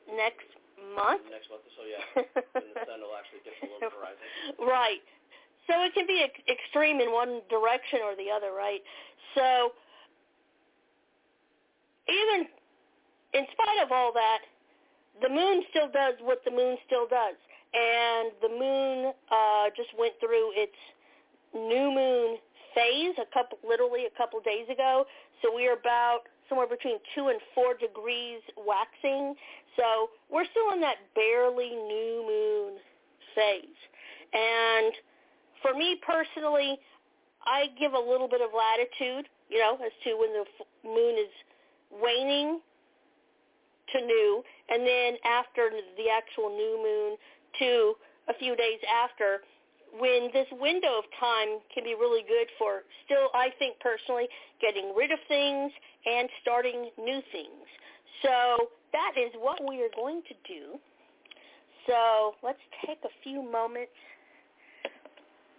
Next 0.09 0.49
month? 0.97 1.23
Next 1.29 1.53
month 1.53 1.63
or 1.69 1.73
so, 1.77 1.85
yeah. 1.85 2.03
and 2.57 2.67
the 2.73 2.83
sun 2.89 3.05
will 3.05 3.15
actually 3.15 3.45
dip 3.45 3.55
below 3.61 3.79
the 3.79 3.93
horizon. 3.93 4.25
Right. 4.59 5.05
So 5.69 5.75
it 5.85 5.93
can 5.93 6.07
be 6.07 6.25
extreme 6.49 7.01
in 7.01 7.13
one 7.13 7.41
direction 7.51 8.01
or 8.03 8.17
the 8.17 8.33
other, 8.33 8.57
right? 8.57 8.81
So 9.35 9.73
even 12.09 12.49
in 13.35 13.45
spite 13.53 13.85
of 13.85 13.93
all 13.93 14.13
that, 14.15 14.41
the 15.21 15.29
moon 15.29 15.63
still 15.71 15.89
does 15.93 16.15
what 16.21 16.41
the 16.45 16.51
moon 16.51 16.77
still 16.87 17.07
does. 17.07 17.37
And 17.75 18.33
the 18.41 18.49
moon 18.49 19.13
uh, 19.31 19.69
just 19.77 19.91
went 19.99 20.15
through 20.21 20.57
its 20.57 20.79
new 21.53 21.93
moon 21.93 22.39
phase 22.75 23.15
a 23.21 23.29
couple, 23.33 23.59
literally 23.67 24.07
a 24.07 24.15
couple 24.17 24.41
days 24.41 24.65
ago. 24.73 25.05
So 25.43 25.55
we 25.55 25.69
are 25.69 25.77
about 25.77 26.21
somewhere 26.49 26.67
between 26.67 26.97
two 27.15 27.29
and 27.29 27.39
four 27.55 27.75
degrees 27.75 28.41
waxing. 28.57 29.35
So 29.77 30.09
we're 30.33 30.49
still 30.49 30.73
in 30.73 30.81
that 30.81 30.97
barely 31.15 31.71
new 31.71 32.25
moon 32.25 32.81
phase. 33.35 33.81
And 34.33 34.93
for 35.63 35.75
me 35.75 36.01
personally, 36.05 36.79
I 37.45 37.67
give 37.79 37.93
a 37.93 37.99
little 37.99 38.29
bit 38.29 38.41
of 38.41 38.51
latitude, 38.53 39.29
you 39.49 39.59
know, 39.59 39.79
as 39.85 39.93
to 40.05 40.17
when 40.19 40.33
the 40.33 40.45
moon 40.85 41.15
is 41.19 41.33
waning 41.91 42.61
to 43.93 44.01
new, 44.05 44.43
and 44.69 44.87
then 44.87 45.17
after 45.25 45.71
the 45.97 46.11
actual 46.11 46.51
new 46.51 46.77
moon 46.83 47.17
to 47.59 47.95
a 48.29 48.35
few 48.39 48.55
days 48.57 48.79
after, 48.85 49.41
when 49.99 50.29
this 50.35 50.47
window 50.61 50.99
of 50.99 51.05
time 51.19 51.61
can 51.73 51.85
be 51.85 51.95
really 51.95 52.23
good 52.29 52.49
for 52.59 52.83
still, 53.07 53.33
I 53.33 53.49
think 53.59 53.81
personally, 53.81 54.29
getting 54.61 54.93
rid 54.95 55.11
of 55.11 55.19
things 55.29 55.73
and 56.05 56.29
starting 56.43 56.91
new 56.99 57.21
things. 57.33 57.65
So 58.23 58.69
that 58.93 59.13
is 59.17 59.33
what 59.41 59.61
we 59.67 59.81
are 59.81 59.93
going 59.97 60.23
to 60.29 60.35
do. 60.47 60.79
So 61.87 62.35
let's 62.43 62.61
take 62.85 62.99
a 63.05 63.13
few 63.25 63.43
moments. 63.43 63.93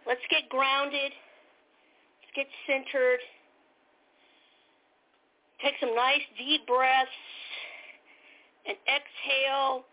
Let's 0.07 0.21
get 0.29 0.49
grounded. 0.49 1.11
Let's 2.21 2.33
get 2.35 2.47
centered. 2.67 3.19
Take 5.61 5.75
some 5.79 5.95
nice 5.95 6.23
deep 6.37 6.65
breaths 6.67 7.11
and 8.67 8.77
exhale 8.87 9.83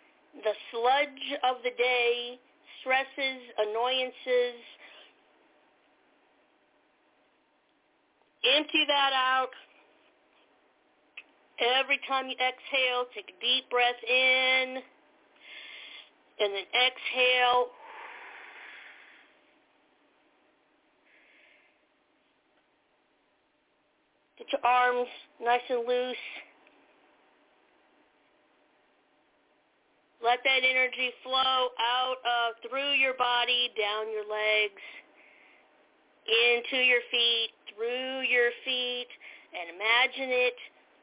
the 0.43 0.53
sludge 0.71 1.27
of 1.49 1.57
the 1.65 1.71
day, 1.77 2.39
stresses, 2.81 3.41
annoyances. 3.59 4.61
Empty 8.57 8.85
that 8.87 9.13
out. 9.15 9.51
Every 11.59 11.99
time 12.07 12.29
you 12.29 12.37
exhale, 12.37 13.07
take 13.15 13.33
a 13.33 13.41
deep 13.41 13.69
breath 13.71 13.97
in 14.07 14.77
and 16.39 16.53
then 16.53 16.69
exhale. 16.77 17.73
Get 24.47 24.61
your 24.61 24.71
arms 24.71 25.09
nice 25.43 25.61
and 25.69 25.87
loose. 25.87 26.17
Let 30.23 30.39
that 30.45 30.61
energy 30.69 31.11
flow 31.23 31.69
out 31.79 32.17
of 32.25 32.55
through 32.69 32.93
your 32.93 33.15
body, 33.15 33.71
down 33.79 34.11
your 34.11 34.27
legs, 34.27 34.83
into 36.27 36.83
your 36.83 37.01
feet, 37.11 37.51
through 37.75 38.23
your 38.23 38.51
feet, 38.65 39.07
and 39.55 39.77
imagine 39.77 40.31
it 40.35 40.55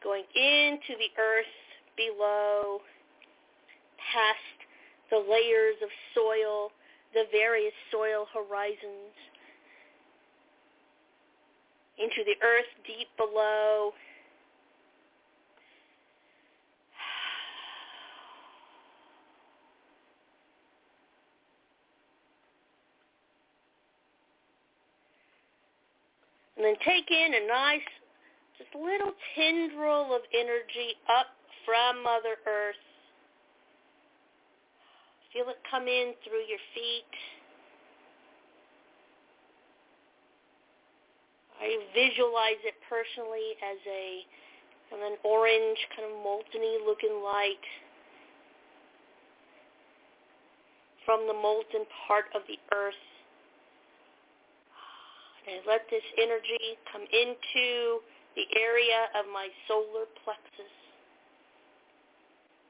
going 0.03 0.23
into 0.35 0.97
the 0.99 1.21
earth 1.21 1.55
below, 1.95 2.79
past 4.11 4.57
the 5.09 5.17
layers 5.17 5.75
of 5.83 5.89
soil, 6.15 6.71
the 7.13 7.23
various 7.31 7.73
soil 7.91 8.27
horizons, 8.33 9.15
into 11.97 12.23
the 12.25 12.35
earth 12.45 12.69
deep 12.85 13.07
below. 13.17 13.93
And 26.55 26.65
then 26.65 26.75
take 26.85 27.09
in 27.09 27.33
a 27.33 27.47
nice, 27.47 27.81
just 28.57 28.69
little 28.75 29.11
tendril 29.35 30.15
of 30.15 30.21
energy 30.33 30.95
up 31.09 31.27
from 31.65 32.03
Mother 32.03 32.37
Earth. 32.47 32.75
Feel 35.33 35.49
it 35.49 35.57
come 35.69 35.87
in 35.87 36.13
through 36.23 36.45
your 36.47 36.61
feet. 36.75 37.09
I 41.63 41.79
visualize 41.95 42.59
it 42.67 42.75
personally 42.91 43.55
as 43.63 43.79
a 43.87 44.27
an 44.93 45.17
orange, 45.23 45.79
kind 45.97 46.05
of 46.05 46.13
molten-y 46.21 46.77
looking 46.85 47.23
light 47.23 47.65
from 51.01 51.25
the 51.25 51.33
molten 51.33 51.81
part 52.05 52.25
of 52.35 52.43
the 52.45 52.59
earth. 52.75 53.03
And 55.49 55.65
let 55.65 55.81
this 55.89 56.05
energy 56.21 56.77
come 56.91 57.01
into 57.01 57.99
the 58.37 58.45
area 58.53 59.09
of 59.17 59.25
my 59.33 59.49
solar 59.67 60.05
plexus. 60.23 60.73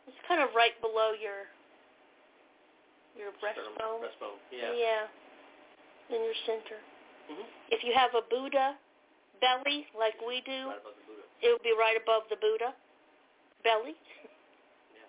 It's 0.07 0.21
kind 0.27 0.41
of 0.41 0.55
right 0.55 0.79
below 0.79 1.11
your 1.11 1.51
your 3.19 3.35
breastbone. 3.37 3.99
Breastbone, 3.99 4.41
yeah. 4.49 4.71
Yeah, 4.73 5.03
in 6.15 6.23
your 6.23 6.37
center. 6.47 6.79
Mm-hmm. 7.31 7.47
If 7.71 7.83
you 7.83 7.93
have 7.95 8.11
a 8.15 8.21
Buddha 8.27 8.75
belly 9.39 9.87
like 9.97 10.15
we 10.25 10.41
do, 10.45 10.71
Right 10.71 10.79
above 10.79 10.93
the 10.95 11.05
Buddha. 11.07 11.23
it 11.41 11.47
will 11.51 11.63
be 11.63 11.73
right 11.77 11.97
above 11.97 12.23
the 12.29 12.35
Buddha 12.35 12.73
belly. 13.63 13.95
Yeah. 14.91 15.07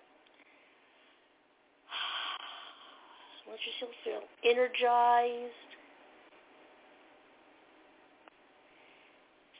Let 3.51 3.59
yourself 3.63 3.91
feel 4.03 4.23
energized. 4.43 5.71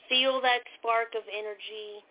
Feel 0.10 0.40
that 0.42 0.60
spark 0.80 1.16
of 1.18 1.24
energy. 1.28 2.04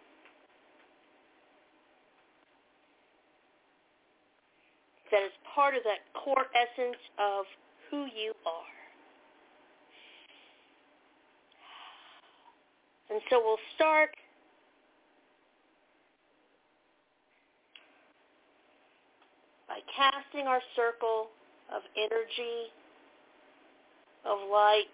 That 5.10 5.22
is 5.22 5.32
part 5.54 5.76
of 5.76 5.82
that 5.84 6.02
core 6.12 6.46
essence 6.58 6.98
of 7.18 7.46
who 7.88 8.06
you 8.10 8.34
are. 8.44 8.73
And 13.10 13.20
so 13.30 13.40
we'll 13.44 13.56
start 13.74 14.10
by 19.68 19.78
casting 19.94 20.46
our 20.46 20.60
circle 20.74 21.28
of 21.74 21.82
energy, 21.96 22.72
of 24.24 24.38
light, 24.50 24.84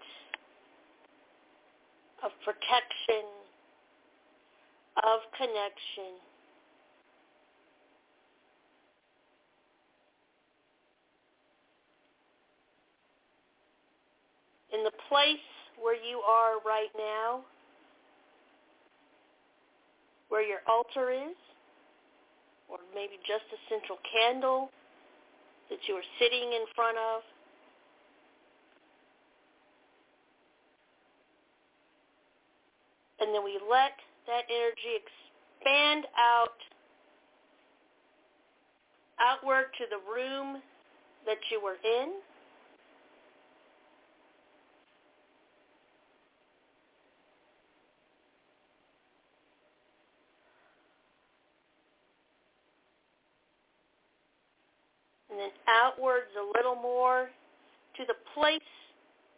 of 2.25 2.31
protection, 2.45 3.25
of 5.05 5.21
connection. 5.37 6.19
In 14.73 14.85
the 14.85 14.93
place 15.09 15.39
where 15.81 15.95
you 15.95 16.19
are 16.19 16.61
right 16.65 16.91
now, 16.97 17.41
where 20.31 20.43
your 20.43 20.63
altar 20.67 21.11
is, 21.11 21.37
or 22.71 22.79
maybe 22.95 23.19
just 23.27 23.45
a 23.53 23.61
central 23.69 23.99
candle 24.07 24.71
that 25.69 25.79
you 25.87 25.95
are 25.95 26.09
sitting 26.19 26.55
in 26.55 26.65
front 26.75 26.97
of. 26.97 27.23
And 33.21 33.35
then 33.35 33.45
we 33.45 33.59
let 33.69 33.93
that 34.27 34.47
energy 34.49 34.97
expand 34.97 36.07
out 36.17 36.57
outward 39.21 39.67
to 39.77 39.85
the 39.91 40.01
room 40.09 40.63
that 41.27 41.39
you 41.51 41.61
were 41.63 41.77
in. 41.85 42.15
And 55.31 55.39
then 55.39 55.51
outwards 55.69 56.31
a 56.37 56.59
little 56.59 56.75
more 56.75 57.31
to 57.97 58.05
the 58.07 58.15
place 58.35 58.61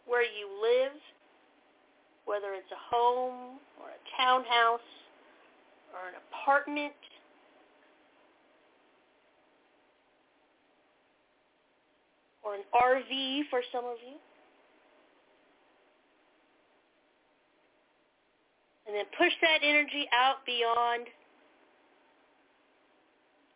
where 0.07 0.23
you 0.23 0.49
live, 0.61 0.97
whether 2.25 2.55
it's 2.55 2.71
a 2.73 2.95
home 2.95 3.59
or 3.81 3.89
a 3.89 4.01
townhouse 4.17 4.81
or 5.93 6.09
an 6.09 6.15
apartment 6.31 6.95
or 12.43 12.55
an 12.55 12.63
RV 12.75 13.43
for 13.51 13.61
some 13.73 13.85
of 13.85 13.97
you. 14.07 14.17
And 18.87 18.97
then 18.97 19.05
push 19.17 19.33
that 19.41 19.61
energy 19.63 20.09
out 20.13 20.45
beyond 20.45 21.07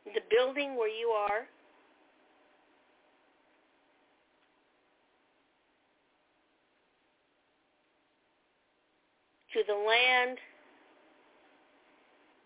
the 0.07 0.21
building 0.31 0.77
where 0.77 0.89
you 0.89 1.09
are. 1.09 1.47
To 9.57 9.63
the 9.67 9.73
land 9.73 10.37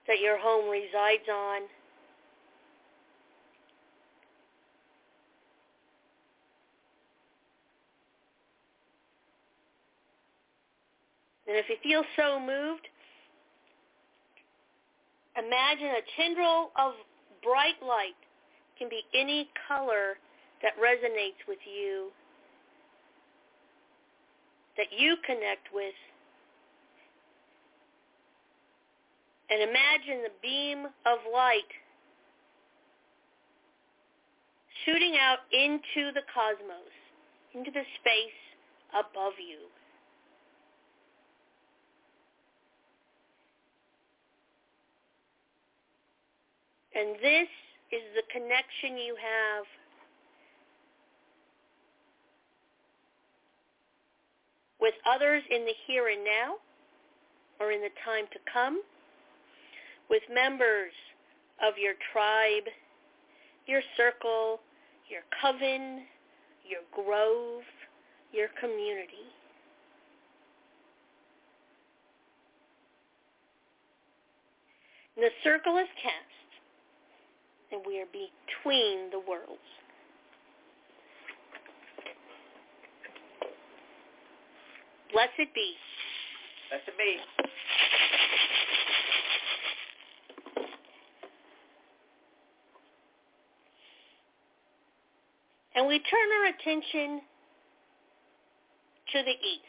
that 0.07 0.21
your 0.21 0.38
home 0.38 0.71
resides 0.71 1.29
on. 1.29 1.62
And 11.49 11.57
if 11.59 11.69
you 11.69 11.75
feel 11.83 12.05
so 12.17 12.38
moved, 12.38 12.87
imagine 15.37 15.88
a 15.88 16.02
tendril 16.17 16.71
of 16.79 16.93
bright 17.43 17.83
light 17.83 18.14
can 18.79 18.88
be 18.88 19.02
any 19.17 19.49
color 19.67 20.14
that 20.62 20.75
resonates 20.79 21.43
with 21.49 21.59
you, 21.67 22.11
that 24.76 24.87
you 24.97 25.17
connect 25.26 25.75
with. 25.75 25.93
And 29.50 29.62
imagine 29.62 30.23
the 30.23 30.33
beam 30.40 30.87
of 31.07 31.19
light 31.33 31.71
shooting 34.85 35.16
out 35.21 35.38
into 35.52 36.12
the 36.14 36.23
cosmos, 36.33 36.95
into 37.54 37.71
the 37.71 37.83
space 38.00 38.40
above 38.95 39.35
you. 39.38 39.66
And 46.95 47.17
this 47.23 47.49
is 47.93 48.02
the 48.15 48.23
connection 48.32 48.99
you 48.99 49.17
have 49.17 49.65
with 54.80 54.95
others 55.06 55.43
in 55.50 55.65
the 55.65 55.75
here 55.86 56.08
and 56.08 56.25
now 56.25 56.56
or 57.60 57.73
in 57.73 57.80
the 57.80 57.93
time 58.04 58.25
to 58.32 58.39
come, 58.52 58.80
with 60.10 60.23
members 60.32 60.92
of 61.62 61.75
your 61.78 61.94
tribe, 62.12 62.66
your 63.66 63.80
circle, 63.96 64.60
your 65.08 65.23
coven, 65.40 66.02
your 66.66 66.82
grove, 66.92 67.62
your 68.32 68.49
community. 68.60 69.30
The 75.16 75.30
circle 75.44 75.76
is 75.78 75.88
cast 76.02 76.40
and 77.73 77.82
we 77.86 78.00
are 78.00 78.06
between 78.06 79.10
the 79.10 79.20
worlds. 79.20 79.60
Blessed 85.12 85.52
be. 85.54 85.75
Blessed 86.70 86.96
be. 86.99 88.20
And 95.75 95.87
we 95.87 95.99
turn 95.99 96.28
our 96.41 96.47
attention 96.47 97.21
to 99.13 99.23
the 99.23 99.30
east. 99.30 99.65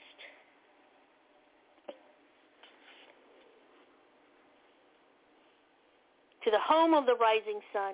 to 6.44 6.50
the 6.50 6.60
home 6.60 6.94
of 6.94 7.06
the 7.06 7.16
rising 7.16 7.60
sun. 7.72 7.94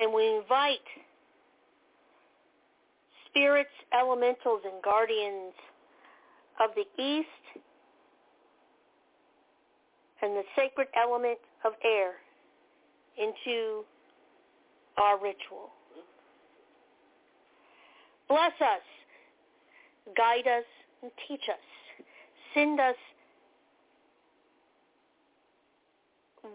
And 0.00 0.12
we 0.12 0.36
invite 0.36 0.78
spirits, 3.28 3.70
elementals, 3.92 4.62
and 4.64 4.82
guardians 4.82 5.52
of 6.62 6.70
the 6.74 7.02
east 7.02 7.28
and 10.22 10.34
the 10.36 10.42
sacred 10.56 10.88
element 10.96 11.38
of 11.64 11.72
air 11.84 12.12
into 13.20 13.84
our 14.96 15.16
ritual. 15.16 15.70
Bless 18.28 18.52
us, 18.60 18.82
guide 20.16 20.46
us, 20.46 20.64
and 21.02 21.10
teach 21.28 21.42
us. 21.48 21.58
Send 22.54 22.80
us 22.80 22.96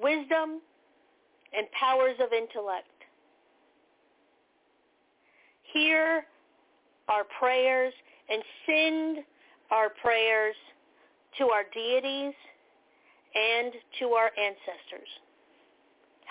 wisdom 0.01 0.61
and 1.57 1.67
powers 1.79 2.15
of 2.21 2.31
intellect. 2.33 2.87
Hear 5.73 6.25
our 7.09 7.23
prayers 7.39 7.93
and 8.29 8.41
send 8.65 9.17
our 9.71 9.89
prayers 10.01 10.55
to 11.37 11.49
our 11.49 11.63
deities 11.73 12.33
and 13.35 13.73
to 13.99 14.09
our 14.09 14.31
ancestors. 14.37 15.09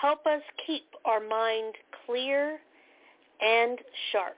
Help 0.05 0.27
us 0.27 0.43
keep 0.67 0.85
our 1.03 1.19
mind 1.19 1.73
clear 2.05 2.59
and 3.41 3.79
sharp. 4.11 4.37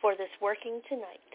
For 0.00 0.14
this 0.14 0.28
working 0.40 0.80
tonight. 0.88 1.32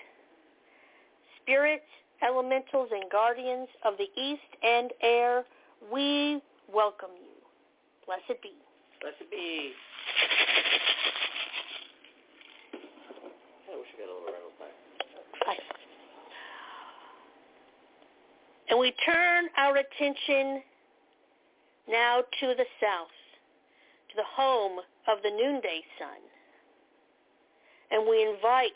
Spirits 1.41 1.83
elementals 2.25 2.87
and 2.93 3.03
guardians 3.11 3.67
of 3.83 3.95
the 3.97 4.07
east 4.17 4.39
and 4.63 4.91
air, 5.01 5.43
we 5.91 6.41
welcome 6.73 7.11
you. 7.19 7.35
Blessed 8.05 8.41
be. 8.41 8.53
Blessed 9.01 9.29
be. 9.29 9.73
I 13.67 13.75
wish 13.75 13.87
I 13.93 13.99
got 13.99 14.07
a 14.07 14.13
little 14.13 14.23
round 14.23 14.57
back. 14.57 14.71
And 18.73 18.79
we 18.79 18.91
turn 19.05 19.49
our 19.55 19.77
attention 19.77 20.63
now 21.87 22.21
to 22.39 22.47
the 22.57 22.65
south, 22.81 23.13
to 24.09 24.15
the 24.15 24.23
home 24.35 24.79
of 25.07 25.21
the 25.21 25.29
noonday 25.29 25.81
sun. 25.99 26.17
And 27.91 28.09
we 28.09 28.23
invite 28.23 28.71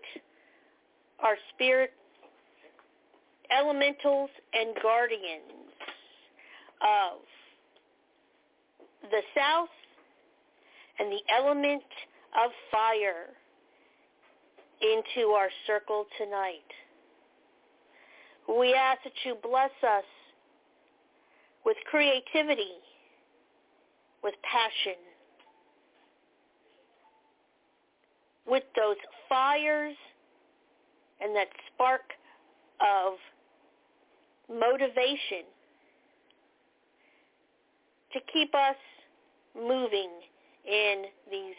our 1.19 1.33
spirit 1.51 1.93
elementals 3.49 4.29
and 4.53 4.75
guardians 4.83 5.73
of 6.79 7.17
the 9.09 9.21
south 9.35 9.69
and 10.99 11.11
the 11.11 11.21
element 11.35 11.81
of 12.45 12.51
fire 12.71 13.33
into 14.79 15.29
our 15.29 15.49
circle 15.65 16.05
tonight. 16.19 16.86
We 18.47 18.73
ask 18.73 19.03
that 19.03 19.13
you 19.25 19.35
bless 19.41 19.71
us 19.83 20.05
with 21.65 21.77
creativity, 21.89 22.75
with 24.23 24.35
passion, 24.43 24.99
with 28.47 28.63
those 28.75 28.95
fires 29.27 29.95
and 31.19 31.35
that 31.35 31.47
spark 31.73 32.01
of 32.79 33.13
motivation 34.49 35.43
to 38.13 38.19
keep 38.31 38.53
us 38.55 38.75
moving 39.55 40.11
in 40.65 41.03
these 41.29 41.55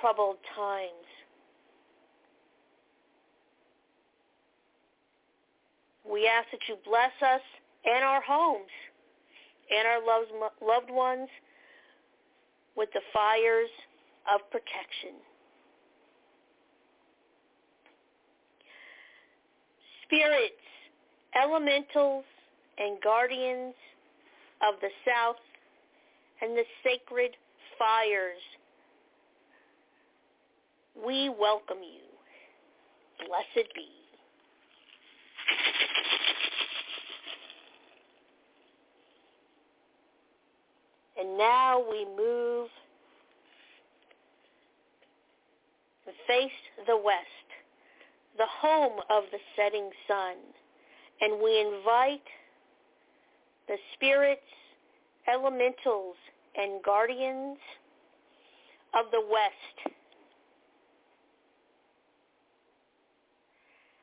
troubled 0.00 0.38
times. 0.56 1.07
We 6.10 6.26
ask 6.26 6.48
that 6.52 6.60
you 6.68 6.76
bless 6.84 7.12
us 7.22 7.42
and 7.84 8.02
our 8.02 8.22
homes 8.22 8.70
and 9.70 9.86
our 9.86 10.00
loved 10.66 10.90
ones 10.90 11.28
with 12.76 12.88
the 12.94 13.00
fires 13.12 13.68
of 14.32 14.40
protection. 14.50 15.20
Spirits, 20.04 20.54
elementals, 21.36 22.24
and 22.78 22.98
guardians 23.02 23.74
of 24.66 24.80
the 24.80 24.88
South 25.06 25.36
and 26.40 26.56
the 26.56 26.64
sacred 26.82 27.32
fires, 27.78 28.40
we 31.06 31.28
welcome 31.28 31.82
you. 31.82 33.26
Blessed 33.26 33.68
be. 33.74 33.97
And 41.18 41.36
now 41.36 41.80
we 41.90 42.04
move 42.04 42.68
and 46.06 46.12
face 46.26 46.50
the 46.86 46.96
west, 46.96 47.48
the 48.36 48.46
home 48.46 49.00
of 49.10 49.24
the 49.32 49.38
setting 49.56 49.90
sun. 50.06 50.36
And 51.20 51.42
we 51.42 51.60
invite 51.60 52.22
the 53.66 53.76
spirits, 53.94 54.40
elementals, 55.32 56.14
and 56.56 56.82
guardians 56.84 57.58
of 58.94 59.10
the 59.10 59.20
west 59.20 59.94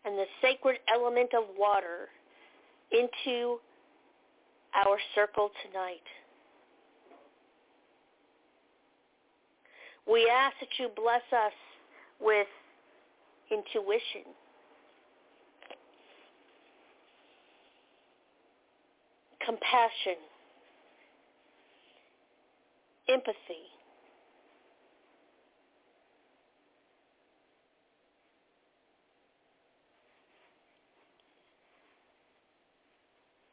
and 0.05 0.17
the 0.17 0.25
sacred 0.41 0.77
element 0.93 1.31
of 1.33 1.43
water 1.57 2.09
into 2.91 3.57
our 4.75 4.97
circle 5.15 5.49
tonight. 5.65 6.03
We 10.07 10.29
ask 10.31 10.55
that 10.59 10.69
you 10.77 10.89
bless 10.95 11.23
us 11.31 11.53
with 12.21 12.47
intuition. 13.51 14.31
Compassion, 19.43 20.21
empathy, 23.09 23.74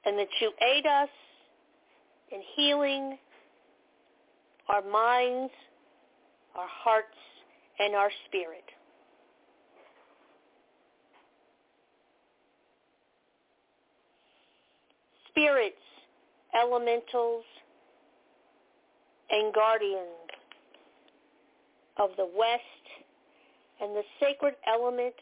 and 0.05 0.19
that 0.19 0.29
you 0.41 0.53
aid 0.61 0.87
us 0.87 1.09
in 2.31 2.41
healing 2.57 3.19
our 4.69 4.83
minds, 4.83 5.53
our 6.57 6.69
hearts, 6.69 7.09
and 7.79 7.95
our 7.95 8.11
spirit. 8.29 8.65
Spirits, 15.29 15.77
elementals, 16.55 17.45
and 19.31 19.53
guardians 19.55 20.09
of 21.99 22.11
the 22.17 22.29
West 22.37 22.63
and 23.81 23.97
the 23.97 24.03
sacred 24.21 24.55
element 24.67 25.15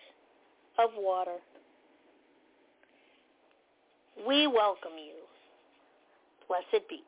of 0.78 0.90
water. 0.96 1.36
We 4.26 4.46
welcome 4.46 4.92
you. 4.98 5.14
Blessed 6.46 6.88
be. 6.88 7.02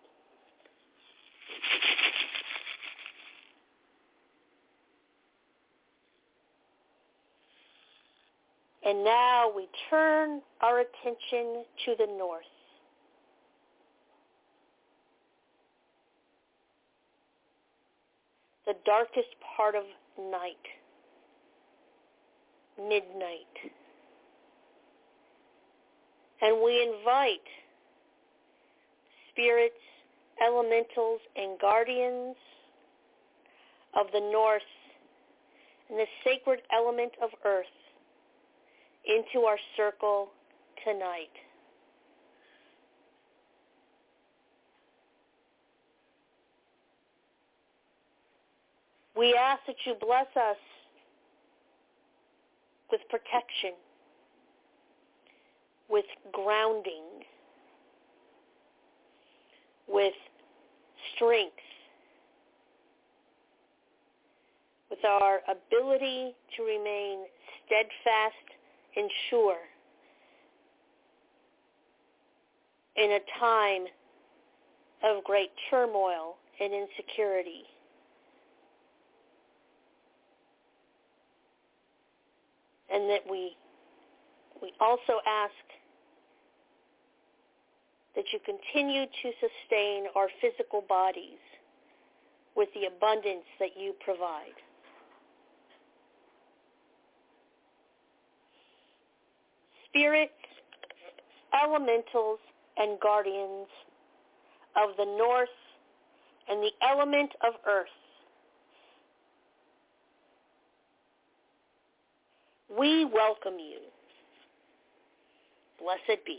And 8.85 9.05
now 9.05 9.53
we 9.55 9.69
turn 9.91 10.41
our 10.61 10.81
attention 10.81 11.65
to 11.85 11.95
the 11.99 12.07
north. 12.19 12.43
The 18.67 18.75
darkest 18.85 19.29
part 19.57 19.75
of 19.75 19.85
night, 20.19 20.57
midnight. 22.79 23.73
And 26.43 26.61
we 26.63 26.83
invite 26.83 27.47
spirits, 29.31 29.75
elementals, 30.45 31.21
and 31.37 31.59
guardians 31.61 32.37
of 33.95 34.07
the 34.13 34.21
north 34.21 34.63
and 35.89 35.99
the 35.99 36.07
sacred 36.25 36.61
element 36.73 37.13
of 37.23 37.31
earth 37.45 37.67
into 39.07 39.47
our 39.47 39.59
circle 39.77 40.31
tonight. 40.85 41.31
We 49.17 49.35
ask 49.35 49.61
that 49.67 49.77
you 49.85 49.95
bless 50.01 50.27
us 50.35 50.57
with 52.91 53.03
protection, 53.11 53.73
with 55.93 56.07
grounding, 56.33 57.05
with 59.87 60.15
strength, 61.15 61.53
with 64.89 65.05
our 65.05 65.41
ability 65.49 66.35
to 66.57 66.63
remain 66.63 67.27
steadfast 67.67 68.35
and 68.97 69.11
sure 69.29 69.59
in 72.97 73.13
a 73.13 73.21
time 73.39 73.85
of 75.05 75.23
great 75.25 75.51
turmoil 75.71 76.37
and 76.59 76.73
insecurity. 76.73 77.65
And 82.91 83.11
that 83.11 83.21
we 83.31 83.57
we 84.63 84.73
also 84.81 85.21
ask 85.27 85.53
that 88.15 88.25
you 88.33 88.39
continue 88.45 89.07
to 89.07 89.31
sustain 89.41 90.05
our 90.15 90.29
physical 90.41 90.83
bodies 90.89 91.41
with 92.55 92.69
the 92.75 92.87
abundance 92.87 93.47
that 93.59 93.71
you 93.79 93.95
provide. 94.05 94.57
spirits, 99.93 100.33
elementals, 101.63 102.39
and 102.79 102.99
guardians 103.01 103.69
of 104.77 104.97
the 104.97 105.05
north 105.05 105.49
and 106.49 106.63
the 106.63 106.71
element 106.83 107.31
of 107.47 107.55
earth. 107.67 107.87
We 112.79 113.05
welcome 113.05 113.59
you. 113.59 113.81
Blessed 115.79 116.25
be. 116.25 116.39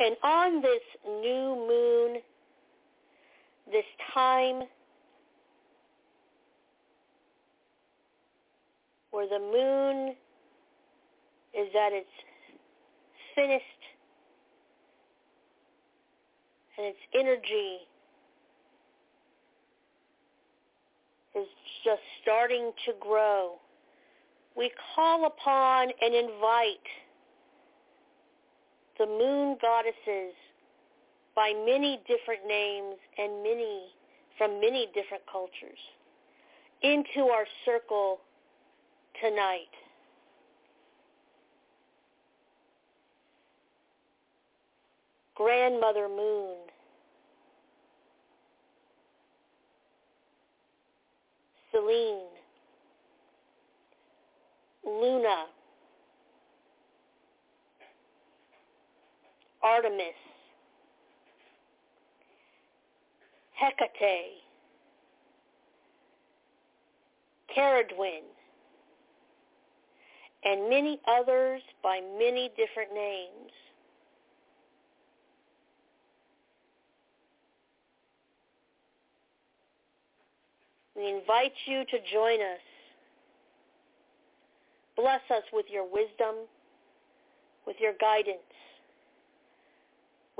And 0.00 0.16
on 0.22 0.62
this 0.62 0.80
new 1.04 1.66
moon 1.68 2.22
this 3.70 3.84
time 4.14 4.62
where 9.10 9.28
the 9.28 9.38
moon 9.38 10.14
is 11.54 11.68
at 11.74 11.92
its 11.92 12.08
finished 13.34 13.64
and 16.78 16.86
its 16.86 16.98
energy 17.14 17.78
is 21.34 21.46
just 21.84 22.00
starting 22.22 22.72
to 22.86 22.92
grow. 22.98 23.56
We 24.56 24.72
call 24.94 25.26
upon 25.26 25.88
and 26.00 26.14
invite 26.14 26.78
the 29.00 29.06
moon 29.06 29.56
goddesses 29.62 30.34
by 31.34 31.54
many 31.64 31.98
different 32.06 32.46
names 32.46 32.96
and 33.16 33.42
many 33.42 33.86
from 34.36 34.60
many 34.60 34.88
different 34.94 35.22
cultures 35.30 35.78
into 36.82 37.30
our 37.30 37.46
circle 37.64 38.20
tonight. 39.22 39.72
Grandmother 45.34 46.06
Moon. 46.06 46.56
Selene. 51.72 52.26
Luna. 54.84 55.46
Artemis. 59.62 60.14
Hecate. 63.52 64.40
Cerridwen, 67.56 68.22
and 70.44 70.70
many 70.70 71.00
others 71.08 71.60
by 71.82 72.00
many 72.18 72.50
different 72.56 72.94
names. 72.94 73.50
We 80.96 81.08
invite 81.08 81.52
you 81.66 81.84
to 81.84 81.98
join 82.12 82.40
us. 82.40 82.60
Bless 84.96 85.22
us 85.30 85.44
with 85.52 85.66
your 85.70 85.84
wisdom, 85.84 86.46
with 87.66 87.76
your 87.80 87.94
guidance, 88.00 88.38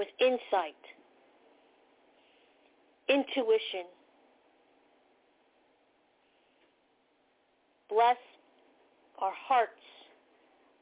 with 0.00 0.08
insight, 0.18 0.80
intuition, 3.06 3.84
bless 7.90 8.16
our 9.18 9.34
hearts, 9.46 9.72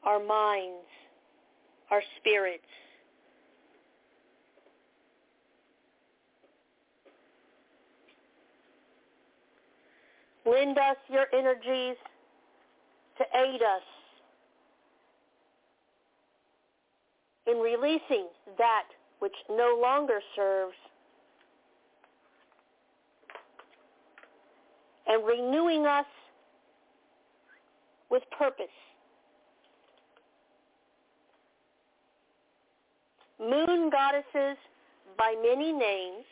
our 0.05 0.23
minds, 0.23 0.87
our 1.91 2.01
spirits. 2.17 2.63
Lend 10.45 10.77
us 10.77 10.95
your 11.09 11.25
energies 11.33 11.97
to 13.17 13.25
aid 13.35 13.61
us 13.61 13.83
in 17.47 17.57
releasing 17.57 18.27
that 18.57 18.85
which 19.19 19.35
no 19.49 19.77
longer 19.81 20.19
serves 20.35 20.75
and 25.07 25.25
renewing 25.25 25.85
us 25.85 26.05
with 28.09 28.23
purpose. 28.37 28.65
Moon 33.39 33.89
goddesses 33.89 34.57
by 35.17 35.33
many 35.41 35.71
names 35.71 36.25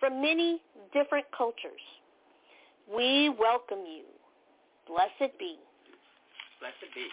from 0.00 0.20
many 0.20 0.60
different 0.92 1.26
cultures. 1.36 1.80
We 2.94 3.30
welcome 3.30 3.84
you. 3.86 4.04
Blessed 4.86 5.38
be. 5.38 5.56
Blessed 6.60 6.94
be. 6.94 7.06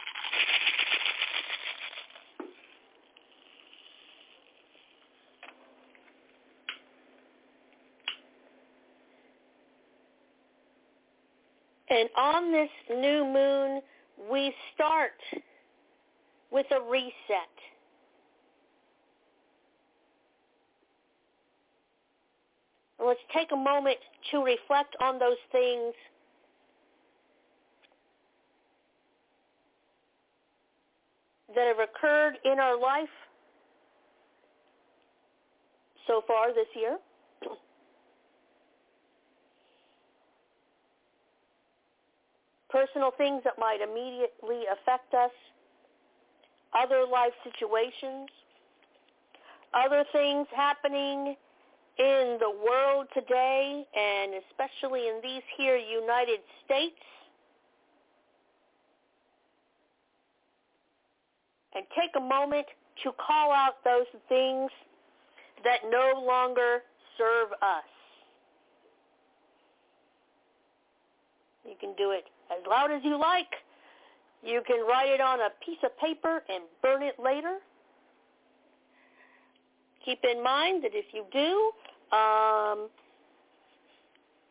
And 11.91 12.09
on 12.17 12.51
this 12.51 12.69
new 12.89 13.25
moon, 13.25 13.81
we 14.31 14.53
start 14.73 15.11
with 16.49 16.65
a 16.71 16.81
reset. 16.89 17.51
let's 23.03 23.19
take 23.33 23.51
a 23.51 23.55
moment 23.55 23.97
to 24.29 24.43
reflect 24.43 24.95
on 25.01 25.17
those 25.17 25.37
things 25.51 25.93
that 31.55 31.67
have 31.67 31.79
occurred 31.79 32.37
in 32.45 32.59
our 32.59 32.79
life 32.79 33.09
so 36.07 36.21
far 36.27 36.53
this 36.53 36.67
year. 36.75 36.97
Personal 42.71 43.11
things 43.17 43.41
that 43.43 43.59
might 43.59 43.79
immediately 43.81 44.65
affect 44.71 45.13
us, 45.13 45.31
other 46.73 47.05
life 47.11 47.33
situations, 47.43 48.29
other 49.73 50.05
things 50.11 50.47
happening 50.55 51.35
in 51.99 52.37
the 52.39 52.49
world 52.49 53.07
today, 53.13 53.85
and 53.95 54.33
especially 54.49 55.07
in 55.07 55.19
these 55.21 55.43
here 55.57 55.75
United 55.75 56.39
States. 56.65 56.95
And 61.75 61.85
take 61.95 62.11
a 62.17 62.19
moment 62.19 62.65
to 63.03 63.11
call 63.13 63.51
out 63.51 63.83
those 63.83 64.07
things 64.27 64.69
that 65.63 65.79
no 65.89 66.21
longer 66.25 66.83
serve 67.17 67.51
us. 67.61 67.83
You 71.65 71.75
can 71.79 71.93
do 71.95 72.11
it 72.11 72.25
as 72.51 72.65
loud 72.67 72.91
as 72.91 73.01
you 73.03 73.17
like. 73.19 73.53
You 74.43 74.61
can 74.65 74.85
write 74.87 75.09
it 75.09 75.21
on 75.21 75.39
a 75.39 75.49
piece 75.63 75.77
of 75.83 75.97
paper 75.99 76.43
and 76.49 76.63
burn 76.81 77.03
it 77.03 77.15
later. 77.23 77.57
Keep 80.03 80.19
in 80.23 80.43
mind 80.43 80.83
that 80.83 80.91
if 80.93 81.05
you 81.13 81.25
do, 81.31 82.15
um, 82.15 82.89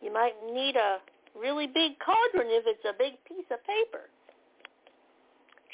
you 0.01 0.13
might 0.13 0.35
need 0.53 0.77
a 0.77 0.99
really 1.39 1.67
big 1.67 1.93
cauldron 1.99 2.49
if 2.51 2.65
it's 2.67 2.85
a 2.85 2.97
big 2.97 3.15
piece 3.27 3.47
of 3.51 3.59
paper. 3.67 4.07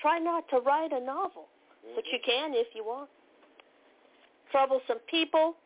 Try 0.00 0.18
not 0.18 0.48
to 0.50 0.58
write 0.60 0.92
a 0.92 1.00
novel, 1.00 1.46
but 1.94 2.04
you 2.10 2.18
can 2.24 2.52
if 2.54 2.68
you 2.74 2.84
want. 2.84 3.10
Troublesome 4.50 4.98
people. 5.10 5.56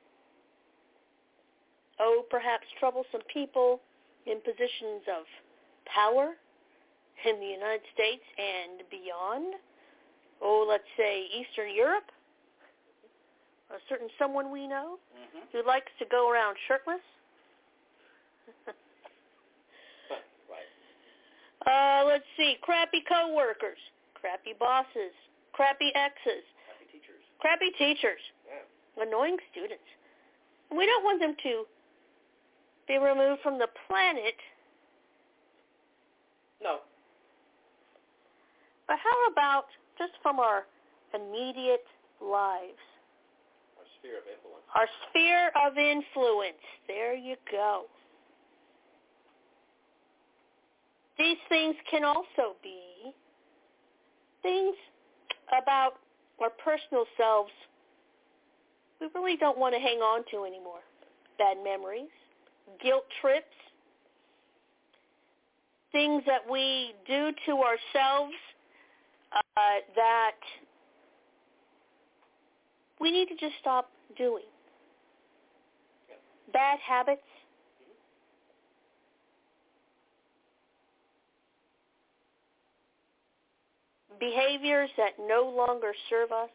Oh, 2.00 2.24
perhaps 2.30 2.64
troublesome 2.78 3.20
people 3.32 3.80
in 4.26 4.40
positions 4.40 5.02
of 5.06 5.24
power 5.94 6.34
in 7.26 7.40
the 7.40 7.46
United 7.46 7.84
States 7.94 8.24
and 8.38 8.82
beyond, 8.90 9.54
oh, 10.42 10.66
let's 10.68 10.88
say 10.96 11.26
Eastern 11.32 11.74
Europe, 11.74 12.08
a 13.70 13.78
certain 13.88 14.08
someone 14.18 14.50
we 14.50 14.66
know 14.66 14.98
mm-hmm. 15.14 15.44
who 15.52 15.66
likes 15.66 15.90
to 15.98 16.04
go 16.10 16.30
around 16.30 16.56
shirtless. 16.68 17.04
right. 18.66 18.74
Uh, 21.66 22.02
let's 22.06 22.24
see, 22.38 22.56
crappy 22.62 23.04
coworkers, 23.06 23.76
crappy 24.14 24.54
bosses, 24.58 25.12
crappy 25.52 25.92
exes, 25.94 26.40
crappy 26.64 26.88
teachers, 26.90 27.22
crappy 27.38 27.70
teachers, 27.76 28.22
yeah. 28.48 29.04
annoying 29.04 29.36
students. 29.52 29.84
We 30.74 30.86
don't 30.86 31.04
want 31.04 31.20
them 31.20 31.36
to 31.42 31.64
be 32.88 32.96
removed 32.96 33.42
from 33.42 33.58
the 33.58 33.68
planet. 33.86 34.34
No. 36.62 36.78
But 38.90 38.98
how 38.98 39.30
about 39.30 39.66
just 39.98 40.14
from 40.20 40.40
our 40.40 40.64
immediate 41.14 41.86
lives? 42.20 42.82
Our 43.78 43.86
sphere 44.00 44.18
of 44.18 44.26
influence. 44.26 44.66
Our 44.74 44.88
sphere 45.08 45.52
of 45.54 45.78
influence. 45.78 46.64
There 46.88 47.14
you 47.14 47.36
go. 47.52 47.84
These 51.16 51.36
things 51.48 51.76
can 51.88 52.02
also 52.02 52.56
be 52.64 53.14
things 54.42 54.74
about 55.62 55.92
our 56.42 56.50
personal 56.50 57.04
selves 57.16 57.52
we 59.00 59.06
really 59.14 59.36
don't 59.36 59.56
want 59.56 59.74
to 59.74 59.80
hang 59.80 59.98
on 59.98 60.24
to 60.32 60.44
anymore. 60.44 60.80
Bad 61.38 61.58
memories, 61.62 62.10
guilt 62.82 63.04
trips, 63.22 63.46
things 65.92 66.22
that 66.26 66.42
we 66.50 66.92
do 67.06 67.30
to 67.46 67.52
ourselves 67.62 68.34
uh, 69.32 69.40
that 69.96 70.36
we 73.00 73.10
need 73.10 73.28
to 73.28 73.36
just 73.36 73.54
stop 73.60 73.90
doing. 74.16 74.44
Bad 76.52 76.78
habits. 76.86 77.22
Behaviors 84.18 84.90
that 84.98 85.12
no 85.18 85.50
longer 85.56 85.92
serve 86.10 86.30
us. 86.30 86.50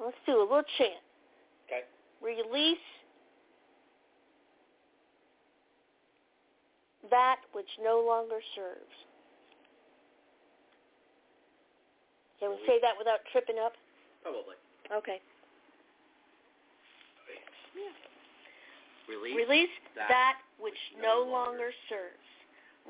Let's 0.00 0.16
do 0.26 0.38
a 0.38 0.42
little 0.42 0.62
chant. 0.78 1.02
Okay. 1.66 1.82
Release 2.22 2.78
that 7.10 7.36
which 7.52 7.68
no 7.82 8.04
longer 8.06 8.40
serves. 8.54 8.94
Can 12.40 12.50
we 12.50 12.58
say 12.66 12.78
that 12.82 12.94
without 12.96 13.18
tripping 13.32 13.56
up? 13.58 13.72
Probably. 14.22 14.54
Okay. 14.94 15.20
Release. 19.08 19.36
Release 19.36 19.74
that 19.96 20.08
that 20.08 20.36
which 20.60 20.76
no 21.00 21.24
longer 21.24 21.72
longer 21.72 21.72
serves. 21.88 22.28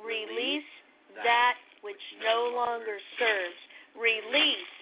Release 0.03 0.29
Release 0.35 0.67
that 1.15 1.25
that 1.25 1.55
which 1.83 2.03
no 2.25 2.51
longer 2.55 2.99
serves. 3.19 3.59
Release 3.95 4.73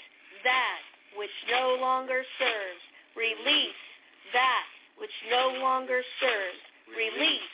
that 0.45 0.81
which 1.16 1.35
no 1.50 1.76
longer 1.81 2.22
serves. 2.38 2.83
Release 3.16 3.81
that 4.33 4.64
which 4.98 5.14
no 5.31 5.57
longer 5.61 6.02
serves. 6.20 6.61
Release 6.96 7.52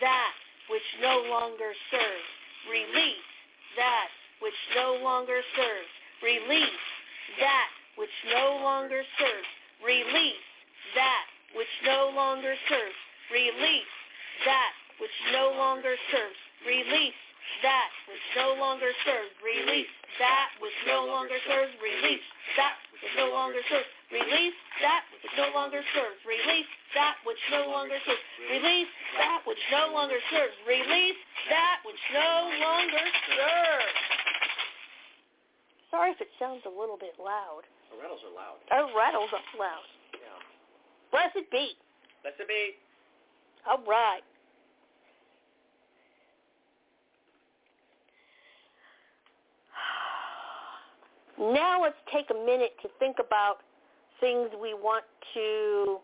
that 0.00 0.34
which 0.70 0.88
no 1.00 1.24
longer 1.30 1.72
serves. 1.90 2.28
Release 2.70 3.26
that 3.76 4.08
which 4.42 4.58
no 4.74 4.98
longer 5.02 5.40
serves. 5.56 5.92
Release 6.22 6.82
that 7.40 7.68
which 7.96 8.16
no 8.32 8.60
longer 8.62 9.02
serves. 9.18 9.48
Release 9.84 10.36
that 10.94 11.24
which 11.54 11.74
no 11.84 12.10
longer 12.14 12.54
serves. 12.68 12.98
Release 13.30 13.90
that 14.44 14.72
which 15.00 15.16
no 15.32 15.52
longer 15.56 15.96
serves. 16.10 16.40
Release 16.66 17.18
that 17.62 17.88
which 18.08 18.26
no 18.36 18.56
longer 18.58 18.90
serves. 19.04 19.30
Release 19.44 19.92
that 20.18 20.48
which 20.60 20.78
no 20.86 21.06
longer 21.06 21.38
serves. 21.46 21.72
Release 21.82 22.24
that 22.56 22.74
no 23.16 23.30
longer 23.30 23.60
serves. 23.68 23.88
Release 24.12 24.56
that 24.80 25.02
which 25.10 25.32
no 25.36 25.48
longer 25.54 25.82
serves. 25.92 26.20
Release 26.24 26.70
that 26.94 27.16
which 27.26 27.40
no 27.50 27.68
longer 27.68 27.98
serves. 28.04 28.24
Release 28.50 28.90
that 29.18 29.40
which 29.46 29.62
no 29.72 29.92
longer 29.92 30.20
serves. 30.30 30.56
Release 30.68 31.20
that 31.50 31.78
which 31.84 32.02
no 32.12 32.50
longer 32.62 33.04
serves. 33.34 33.98
Sorry 35.90 36.10
if 36.10 36.20
it 36.20 36.30
sounds 36.38 36.62
a 36.66 36.74
little 36.74 36.98
bit 36.98 37.14
loud. 37.22 37.62
The 37.90 38.02
rattles 38.02 38.22
are 38.26 38.34
loud. 38.34 38.58
Oh, 38.74 38.90
rattles 38.98 39.30
up 39.30 39.46
loud. 39.54 39.86
Yeah. 40.18 40.40
Blessed 41.14 41.46
be. 41.54 41.78
Blessed 42.26 42.48
be. 42.50 42.74
All 43.62 43.82
right. 43.86 44.26
Now 51.38 51.82
let's 51.82 51.96
take 52.12 52.26
a 52.30 52.34
minute 52.34 52.72
to 52.82 52.88
think 52.98 53.16
about 53.18 53.58
things 54.20 54.48
we 54.60 54.74
want 54.74 55.04
to 55.34 55.98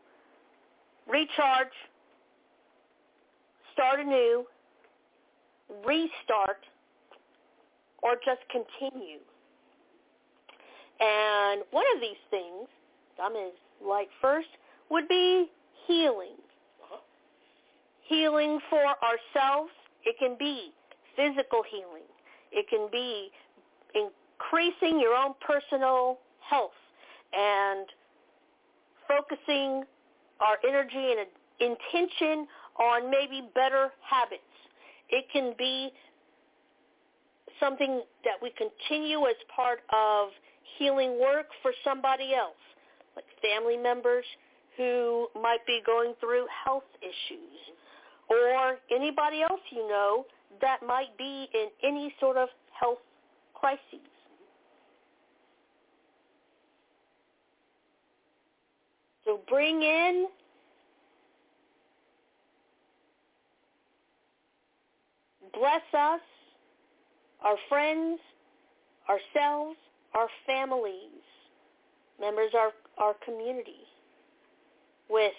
recharge, 1.09 1.73
start 3.73 4.01
anew, 4.01 4.45
restart, 5.87 6.59
or 8.03 8.17
just 8.25 8.41
continue. 8.51 9.19
And 11.01 11.63
one 11.71 11.85
of 11.95 12.01
these 12.01 12.21
things, 12.31 12.69
I'm 13.23 13.33
going 13.33 13.51
to 13.51 13.89
like 13.89 14.09
first, 14.21 14.49
would 14.91 15.09
be 15.09 15.49
healing. 15.87 16.37
Uh-huh. 16.83 16.99
Healing 18.07 18.59
for 18.69 18.83
ourselves. 18.83 19.71
It 20.05 20.17
can 20.19 20.37
be 20.39 20.73
physical 21.17 21.63
healing. 21.71 22.09
It 22.53 22.67
can 22.69 22.89
be 22.91 23.31
increasing 24.41 25.01
your 25.01 25.15
own 25.15 25.35
personal 25.47 26.19
health 26.49 26.71
and 27.33 27.87
focusing 29.07 29.85
our 30.41 30.57
energy 30.67 31.15
and 31.19 31.27
intention 31.61 32.47
on 32.79 33.11
maybe 33.11 33.49
better 33.55 33.91
habits. 34.01 34.43
It 35.11 35.27
can 35.33 35.55
be 35.59 35.91
something 37.59 38.03
that 38.25 38.35
we 38.43 38.53
continue 38.57 39.27
as 39.27 39.37
part 39.55 39.81
of 39.93 40.29
healing 40.79 41.21
work 41.21 41.47
for 41.63 41.73
somebody 41.85 42.35
else, 42.35 42.57
like 43.17 43.25
family 43.43 43.77
members 43.77 44.25
who 44.77 45.29
might 45.41 45.65
be 45.67 45.83
going 45.85 46.15
through 46.21 46.47
health 46.65 46.85
issues, 47.03 47.59
or 48.31 48.79
anybody 48.95 49.43
else 49.43 49.61
you 49.71 49.87
know 49.89 50.25
that 50.61 50.79
might 50.87 51.17
be 51.19 51.49
in 51.53 51.67
any 51.83 52.15
sort 52.21 52.37
of 52.37 52.49
health 52.79 52.99
crises. 53.55 54.11
So 59.25 59.41
bring 59.49 59.83
in 59.83 60.27
bless 65.53 65.83
us, 65.93 66.21
our 67.43 67.57
friends, 67.69 68.19
ourselves, 69.09 69.77
our 70.15 70.29
families, 70.47 71.23
members 72.21 72.51
of 72.55 72.73
our 72.99 73.15
community 73.25 73.85
with 75.09 75.33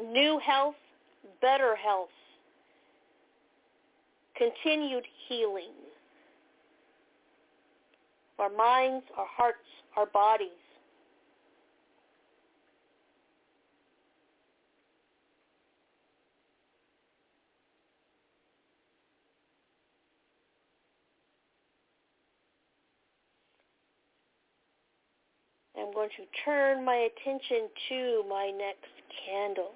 new 0.00 0.38
health, 0.38 0.74
better 1.40 1.76
health, 1.76 2.08
continued 4.36 5.04
healing 5.28 5.72
our 8.40 8.48
minds, 8.48 9.04
our 9.18 9.26
hearts, 9.28 9.58
our 9.96 10.06
bodies. 10.06 10.59
I'm 25.90 25.94
going 25.96 26.10
to 26.18 26.44
turn 26.44 26.84
my 26.84 27.08
attention 27.10 27.68
to 27.88 28.22
my 28.28 28.52
next 28.56 28.86
candle. 29.26 29.72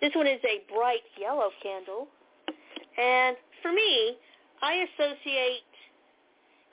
This 0.00 0.12
one 0.14 0.28
is 0.28 0.38
a 0.44 0.62
bright 0.72 1.02
yellow 1.20 1.50
candle. 1.60 2.06
And 2.96 3.36
for 3.60 3.72
me, 3.72 4.16
I 4.62 4.86
associate 4.86 5.66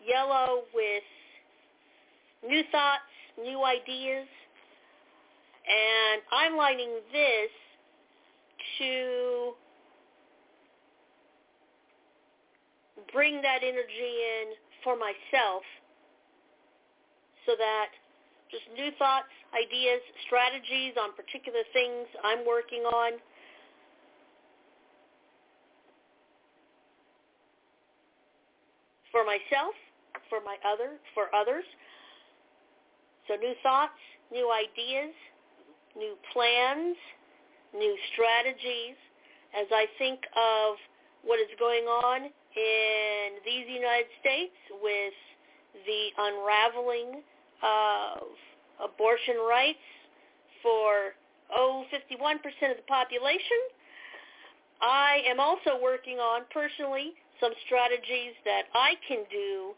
yellow 0.08 0.66
with 0.76 1.02
new 2.48 2.62
thoughts, 2.72 3.02
new 3.44 3.64
ideas. 3.64 4.28
And 5.66 6.22
I'm 6.32 6.56
lighting 6.56 6.92
this 7.12 7.50
to 8.78 9.52
bring 13.12 13.42
that 13.42 13.64
energy 13.64 14.14
in 14.44 14.54
for 14.84 14.96
myself 14.96 15.64
so 17.46 17.54
that 17.58 17.90
just 18.52 18.66
new 18.76 18.92
thoughts, 18.98 19.32
ideas, 19.54 20.02
strategies 20.28 20.94
on 21.02 21.14
particular 21.18 21.66
things 21.74 22.06
I'm 22.24 22.46
working 22.46 22.84
on. 22.86 23.18
For 29.12 29.24
myself, 29.24 29.74
for 30.30 30.44
my 30.44 30.58
other, 30.68 31.00
for 31.14 31.34
others. 31.34 31.64
So 33.28 33.36
new 33.36 33.54
thoughts, 33.64 33.98
new 34.32 34.52
ideas, 34.52 35.16
new 35.96 36.16
plans, 36.34 36.98
new 37.74 37.96
strategies 38.14 39.00
as 39.56 39.68
I 39.72 39.88
think 39.98 40.20
of 40.36 40.76
what 41.24 41.40
is 41.40 41.50
going 41.58 41.86
on 41.86 42.28
in 42.28 43.28
these 43.44 43.66
United 43.68 44.12
States 44.20 44.56
with 44.84 45.16
the 45.88 46.12
unraveling 46.18 47.24
of 47.64 48.28
abortion 48.84 49.36
rights 49.48 49.86
for, 50.62 51.16
oh, 51.56 51.86
51% 51.94 52.72
of 52.72 52.78
the 52.78 52.88
population. 52.88 53.62
I 54.82 55.22
am 55.28 55.40
also 55.40 55.80
working 55.82 56.18
on 56.18 56.44
personally 56.52 57.14
some 57.40 57.52
strategies 57.66 58.34
that 58.44 58.64
I 58.74 58.96
can 59.08 59.24
do 59.32 59.74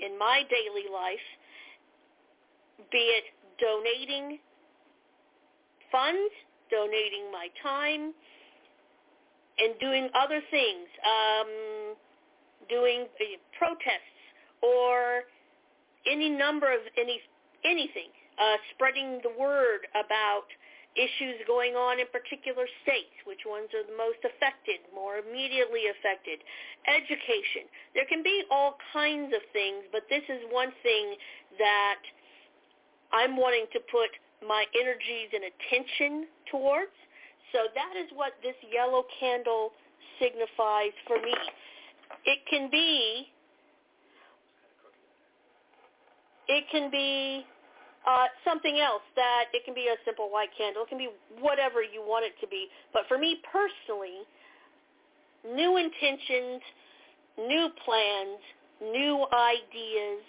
in 0.00 0.18
my 0.18 0.42
daily 0.48 0.88
life, 0.92 1.26
be 2.90 2.98
it 2.98 3.24
donating 3.60 4.38
funds, 5.90 6.32
donating 6.70 7.30
my 7.30 7.48
time, 7.62 8.12
and 9.58 9.78
doing 9.78 10.08
other 10.14 10.40
things, 10.50 10.88
um, 11.04 11.94
doing 12.68 13.04
uh, 13.20 13.24
protests 13.58 14.18
or 14.62 15.24
any 16.06 16.30
number 16.30 16.72
of 16.72 16.80
any 16.98 17.20
anything, 17.64 18.10
uh, 18.38 18.56
spreading 18.74 19.20
the 19.22 19.30
word 19.38 19.86
about 19.94 20.46
issues 20.96 21.40
going 21.46 21.72
on 21.72 22.00
in 22.00 22.06
particular 22.12 22.68
states, 22.84 23.16
which 23.24 23.48
ones 23.48 23.72
are 23.72 23.86
the 23.86 23.96
most 23.96 24.20
affected, 24.28 24.84
more 24.92 25.24
immediately 25.24 25.88
affected, 25.88 26.36
education. 26.84 27.64
There 27.96 28.04
can 28.04 28.20
be 28.20 28.44
all 28.50 28.76
kinds 28.92 29.32
of 29.32 29.40
things, 29.56 29.88
but 29.88 30.04
this 30.12 30.22
is 30.28 30.44
one 30.52 30.72
thing 30.84 31.16
that 31.56 32.02
I'm 33.12 33.36
wanting 33.40 33.66
to 33.72 33.80
put 33.88 34.12
my 34.44 34.64
energies 34.76 35.32
and 35.32 35.48
attention 35.48 36.28
towards. 36.50 36.92
So 37.52 37.72
that 37.72 37.94
is 37.96 38.08
what 38.12 38.36
this 38.42 38.56
yellow 38.68 39.04
candle 39.20 39.72
signifies 40.20 40.92
for 41.06 41.16
me. 41.20 41.36
It 42.24 42.40
can 42.48 42.68
be 42.70 43.32
it 46.48 46.64
can 46.70 46.90
be 46.90 47.44
uh, 48.06 48.26
something 48.44 48.78
else 48.78 49.02
that 49.16 49.44
it 49.52 49.64
can 49.64 49.74
be 49.74 49.88
a 49.88 49.96
simple 50.04 50.30
white 50.30 50.50
candle. 50.56 50.82
It 50.82 50.88
can 50.88 50.98
be 50.98 51.08
whatever 51.40 51.82
you 51.82 52.02
want 52.02 52.24
it 52.24 52.34
to 52.40 52.48
be. 52.48 52.66
But 52.92 53.02
for 53.08 53.18
me 53.18 53.40
personally, 53.50 54.26
new 55.46 55.76
intentions, 55.76 56.62
new 57.38 57.68
plans, 57.84 58.40
new 58.80 59.26
ideas, 59.32 60.22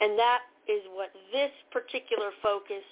And 0.00 0.18
that 0.18 0.40
is 0.66 0.80
what 0.96 1.12
this 1.30 1.52
particular 1.70 2.32
focus 2.42 2.84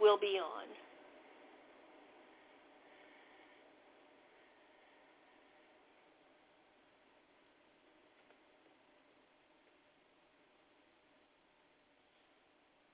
will 0.00 0.18
be 0.18 0.38
on. 0.38 0.64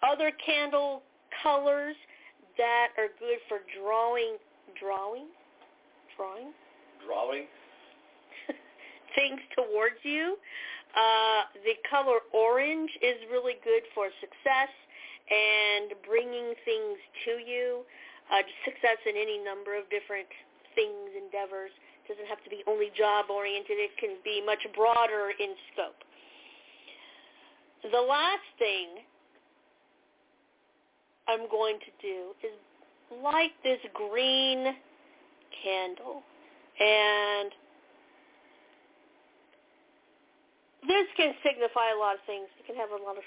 Other 0.02 0.30
candle 0.44 1.02
colors 1.42 1.96
that 2.58 2.88
are 2.96 3.08
good 3.18 3.38
for 3.48 3.58
drawing, 3.76 4.36
drawing, 4.80 5.26
drawing, 6.16 6.52
drawing 7.04 7.46
things 9.14 9.40
towards 9.56 9.96
you. 10.02 10.36
Uh, 10.96 11.44
the 11.64 11.76
color 11.90 12.24
orange 12.32 12.90
is 13.02 13.20
really 13.30 13.60
good 13.62 13.84
for 13.94 14.08
success 14.20 14.72
and 15.28 15.92
bringing 16.08 16.56
things 16.64 16.98
to 17.28 17.32
you. 17.44 17.84
Uh, 18.32 18.42
success 18.64 18.98
in 19.04 19.14
any 19.14 19.38
number 19.38 19.76
of 19.76 19.84
different 19.90 20.26
things, 20.74 21.12
endeavors. 21.14 21.70
It 22.04 22.16
doesn't 22.16 22.26
have 22.26 22.42
to 22.44 22.50
be 22.50 22.64
only 22.66 22.90
job-oriented. 22.96 23.76
It 23.76 23.92
can 24.00 24.16
be 24.24 24.42
much 24.44 24.64
broader 24.74 25.30
in 25.38 25.54
scope. 25.72 26.00
The 27.92 28.00
last 28.00 28.46
thing 28.58 29.04
I'm 31.28 31.48
going 31.50 31.78
to 31.78 31.92
do 32.00 32.32
is 32.42 32.54
light 33.22 33.52
this 33.62 33.78
green 33.94 34.74
candle. 35.62 36.22
And 36.80 37.50
this 40.86 41.06
can 41.16 41.34
signify 41.42 41.92
a 41.94 41.98
lot 41.98 42.14
of 42.14 42.22
things. 42.26 42.48
It 42.58 42.66
can 42.66 42.76
have 42.76 42.90
a 42.90 43.00
lot 43.02 43.16
of 43.16 43.24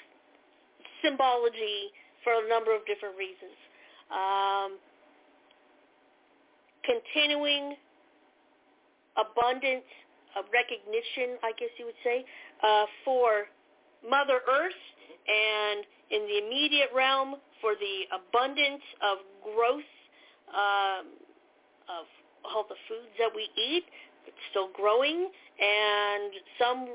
symbology 1.03 1.91
for 2.23 2.33
a 2.33 2.49
number 2.49 2.75
of 2.75 2.85
different 2.85 3.15
reasons. 3.15 3.55
Um, 4.11 4.77
continuing 6.83 7.75
abundance 9.17 9.87
of 10.37 10.45
recognition, 10.53 11.37
I 11.43 11.51
guess 11.57 11.69
you 11.77 11.85
would 11.85 12.01
say, 12.03 12.25
uh, 12.63 12.85
for 13.03 13.49
Mother 14.07 14.41
Earth 14.47 14.83
and 15.27 15.83
in 16.11 16.25
the 16.27 16.37
immediate 16.45 16.89
realm 16.95 17.35
for 17.61 17.73
the 17.75 18.07
abundance 18.15 18.83
of 19.03 19.17
growth 19.43 19.91
um, 20.49 21.05
of 21.89 22.05
all 22.45 22.65
the 22.67 22.79
foods 22.87 23.11
that 23.19 23.29
we 23.35 23.49
eat. 23.59 23.83
It's 24.25 24.43
still 24.51 24.69
growing, 24.73 25.29
and 25.59 26.31
some 26.57 26.87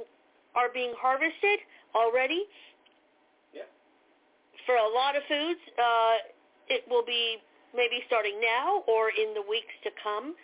are 0.54 0.68
being 0.72 0.92
harvested 0.98 1.60
already. 1.94 2.44
Yeah. 3.52 3.68
For 4.66 4.76
a 4.76 4.88
lot 4.88 5.16
of 5.16 5.22
foods, 5.28 5.60
uh, 5.78 6.16
it 6.68 6.84
will 6.88 7.04
be 7.04 7.38
maybe 7.74 8.02
starting 8.06 8.40
now 8.40 8.82
or 8.86 9.10
in 9.10 9.34
the 9.34 9.42
weeks 9.42 9.74
to 9.84 9.90
come. 10.02 10.34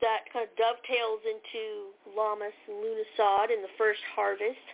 That 0.00 0.30
kind 0.32 0.46
of 0.46 0.54
dovetails 0.56 1.20
into 1.26 1.90
Lammas 2.16 2.54
and 2.68 2.76
Lughnasadh 2.78 3.50
in 3.50 3.62
the 3.62 3.74
first 3.76 4.00
harvest. 4.14 4.66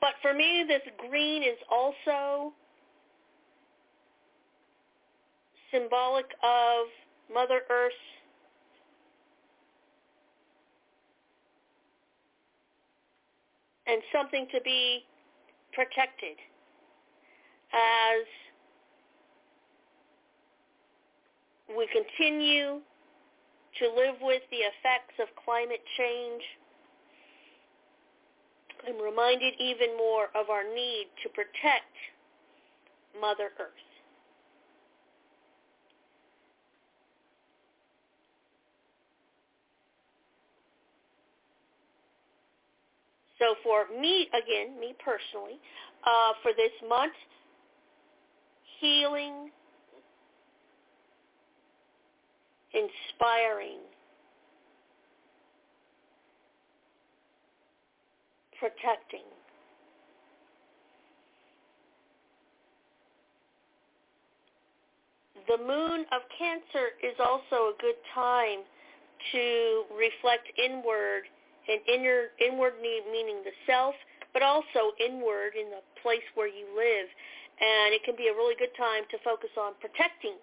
But 0.00 0.14
for 0.22 0.32
me, 0.32 0.64
this 0.68 0.82
green 1.08 1.42
is 1.42 1.58
also 1.70 2.52
symbolic 5.72 6.26
of 6.42 6.86
Mother 7.32 7.62
Earth's 7.68 7.96
and 13.86 14.02
something 14.12 14.46
to 14.52 14.60
be 14.62 15.04
protected 15.72 16.36
as 17.72 18.26
we 21.76 21.88
continue 21.92 22.80
to 23.78 23.84
live 23.94 24.16
with 24.22 24.42
the 24.50 24.62
effects 24.64 25.14
of 25.20 25.28
climate 25.44 25.82
change. 25.98 26.42
I'm 28.86 29.02
reminded 29.02 29.54
even 29.58 29.96
more 29.96 30.28
of 30.34 30.48
our 30.50 30.62
need 30.62 31.08
to 31.22 31.28
protect 31.30 31.92
Mother 33.20 33.50
Earth. 33.58 33.85
So 43.38 43.54
for 43.62 43.86
me, 44.00 44.28
again, 44.28 44.78
me 44.80 44.94
personally, 45.02 45.58
uh, 46.04 46.32
for 46.42 46.52
this 46.56 46.72
month, 46.88 47.12
healing, 48.80 49.50
inspiring, 52.72 53.80
protecting. 58.58 59.26
The 65.48 65.58
moon 65.58 66.06
of 66.12 66.22
Cancer 66.36 66.96
is 67.02 67.14
also 67.20 67.70
a 67.70 67.74
good 67.80 67.94
time 68.14 68.60
to 69.32 69.84
reflect 69.96 70.48
inward 70.58 71.22
and 71.68 71.80
inner, 71.88 72.30
inward 72.40 72.74
need 72.80 73.02
meaning 73.10 73.42
the 73.44 73.52
self, 73.66 73.94
but 74.32 74.42
also 74.42 74.92
inward 75.00 75.52
in 75.58 75.70
the 75.70 75.82
place 76.02 76.24
where 76.34 76.48
you 76.48 76.66
live. 76.76 77.08
And 77.58 77.94
it 77.94 78.04
can 78.04 78.16
be 78.16 78.28
a 78.28 78.34
really 78.34 78.54
good 78.58 78.74
time 78.76 79.04
to 79.10 79.16
focus 79.24 79.50
on 79.58 79.72
protecting 79.80 80.36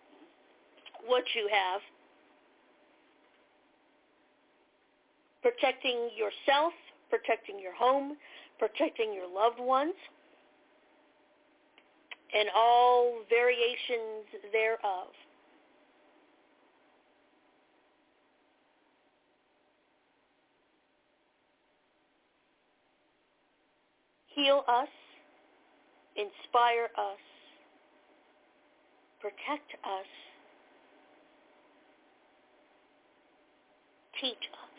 what 1.05 1.23
you 1.35 1.47
have, 1.51 1.81
protecting 5.41 6.09
yourself, 6.15 6.73
protecting 7.09 7.59
your 7.59 7.75
home, 7.75 8.17
protecting 8.57 9.13
your 9.13 9.27
loved 9.27 9.59
ones, 9.59 9.93
and 12.33 12.49
all 12.55 13.21
variations 13.29 14.25
thereof. 14.51 15.13
Heal 24.35 24.63
us, 24.67 24.89
inspire 26.15 26.89
us, 26.97 27.21
protect 29.21 29.69
us, 29.85 30.09
teach 34.19 34.33
us. 34.33 34.73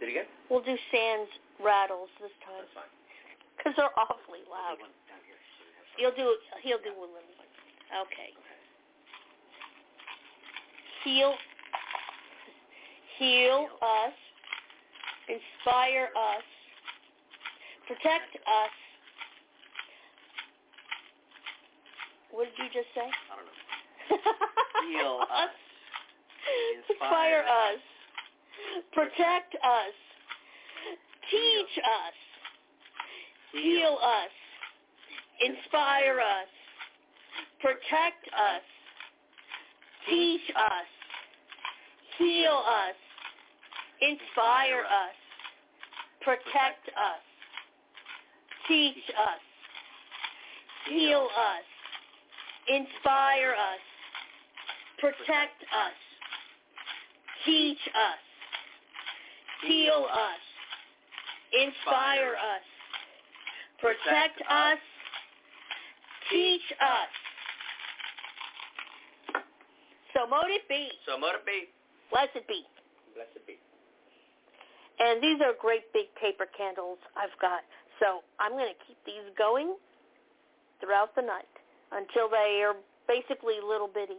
Do 0.00 0.06
it 0.06 0.10
again? 0.10 0.24
We'll 0.48 0.62
do 0.62 0.76
sans 0.90 1.28
rattles 1.62 2.08
this 2.20 2.30
time. 2.44 2.56
That's 2.56 2.72
fine. 2.72 2.84
Because 3.58 3.72
they're 3.76 3.98
awfully 3.98 4.48
loud. 4.48 4.78
He'll 5.98 6.14
do 6.14 6.36
he'll 6.62 6.78
do 6.78 6.92
one. 6.96 7.10
Okay 7.92 8.32
heal, 11.04 11.34
heal 13.18 13.68
us, 13.82 14.12
inspire 15.28 16.08
us, 16.16 16.44
protect 17.86 18.36
us. 18.36 18.70
What 22.30 22.48
did 22.56 22.64
you 22.64 22.82
just 22.82 22.92
say? 22.94 23.00
I 23.00 23.36
don't 23.36 23.46
know. 23.46 23.66
Heal 24.92 25.20
us. 25.22 25.50
Inspire, 26.90 27.44
us. 27.48 27.80
Protect 28.92 29.54
us. 29.54 29.96
Teach 31.30 31.74
heal. 31.74 31.84
us. 31.84 32.16
Heal 33.52 33.98
us. 34.02 34.34
Inspire 35.40 36.20
us. 36.20 36.48
Protect 37.60 38.28
us. 38.36 38.62
Teach 40.08 40.50
us. 40.56 40.88
Heal 42.18 42.62
us. 42.66 42.94
Inspire 44.00 44.80
us. 44.80 45.16
Protect 46.22 46.88
us. 46.88 47.22
Teach 48.68 49.10
us. 49.18 49.40
Heal 50.88 51.28
us. 51.36 51.64
Inspire 52.68 53.52
us. 53.52 53.80
Protect 54.98 55.62
us. 55.62 55.96
Teach 57.44 57.78
us. 57.88 58.18
Heal 59.66 60.06
us. 60.10 60.42
Inspire 61.52 62.34
us. 62.34 62.64
Protect 63.80 64.40
us. 64.50 64.78
Teach 66.30 66.72
us. 66.80 67.25
So 70.16 70.24
mote 70.24 70.48
it 70.48 70.64
be. 70.64 70.88
So 71.04 71.20
mote 71.20 71.36
it 71.36 71.44
be. 71.44 71.68
Blessed 72.08 72.48
be. 72.48 72.64
Blessed 73.12 73.44
be. 73.44 73.60
And 74.96 75.20
these 75.20 75.44
are 75.44 75.52
great 75.52 75.92
big 75.92 76.08
paper 76.16 76.48
candles 76.56 76.96
I've 77.12 77.36
got. 77.36 77.60
So 78.00 78.24
I'm 78.40 78.56
going 78.56 78.72
to 78.72 78.80
keep 78.88 78.96
these 79.04 79.28
going 79.36 79.76
throughout 80.80 81.12
the 81.12 81.20
night 81.20 81.52
until 81.92 82.32
they 82.32 82.64
are 82.64 82.72
basically 83.04 83.60
little 83.60 83.88
bitty 83.92 84.16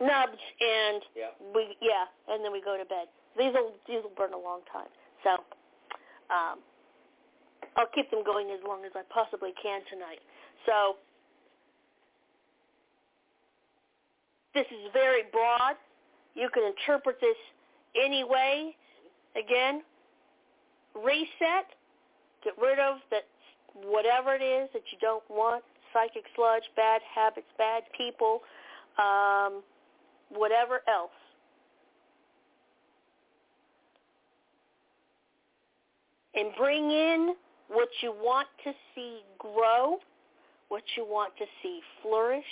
nubs 0.00 0.38
and 0.62 1.02
yeah. 1.14 1.34
we 1.54 1.74
yeah, 1.82 2.06
and 2.30 2.42
then 2.44 2.52
we 2.52 2.62
go 2.62 2.78
to 2.78 2.86
bed. 2.86 3.10
These 3.34 3.54
will 3.54 3.74
these 3.86 4.02
will 4.02 4.14
burn 4.14 4.34
a 4.34 4.38
long 4.38 4.62
time. 4.70 4.90
So 5.26 5.42
um 6.30 6.62
I'll 7.74 7.90
keep 7.94 8.10
them 8.10 8.22
going 8.22 8.50
as 8.50 8.62
long 8.66 8.86
as 8.86 8.92
I 8.94 9.02
possibly 9.10 9.50
can 9.58 9.82
tonight. 9.90 10.22
So 10.66 11.02
this 14.58 14.66
is 14.72 14.90
very 14.92 15.22
broad. 15.30 15.76
You 16.34 16.48
can 16.52 16.64
interpret 16.64 17.20
this 17.20 17.36
any 17.94 18.24
way. 18.24 18.74
Again, 19.36 19.82
reset, 20.96 21.66
get 22.42 22.54
rid 22.60 22.80
of 22.80 22.96
that 23.12 23.22
whatever 23.84 24.34
it 24.34 24.42
is 24.42 24.68
that 24.72 24.82
you 24.90 24.98
don't 25.00 25.22
want, 25.30 25.62
psychic 25.92 26.24
sludge, 26.34 26.64
bad 26.74 27.00
habits, 27.14 27.46
bad 27.56 27.84
people, 27.96 28.40
um, 28.98 29.62
whatever 30.30 30.80
else. 30.88 31.10
And 36.34 36.48
bring 36.56 36.90
in 36.90 37.34
what 37.68 37.88
you 38.02 38.12
want 38.12 38.48
to 38.64 38.72
see 38.94 39.20
grow, 39.38 39.98
what 40.68 40.82
you 40.96 41.04
want 41.04 41.32
to 41.38 41.44
see 41.62 41.80
flourish, 42.02 42.44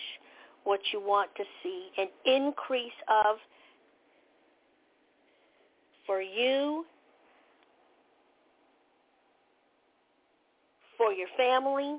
what 0.66 0.80
you 0.92 1.00
want 1.00 1.30
to 1.36 1.44
see 1.62 1.90
an 1.96 2.08
increase 2.24 2.98
of 3.08 3.36
for 6.04 6.20
you, 6.20 6.84
for 10.98 11.12
your 11.12 11.28
family, 11.36 11.98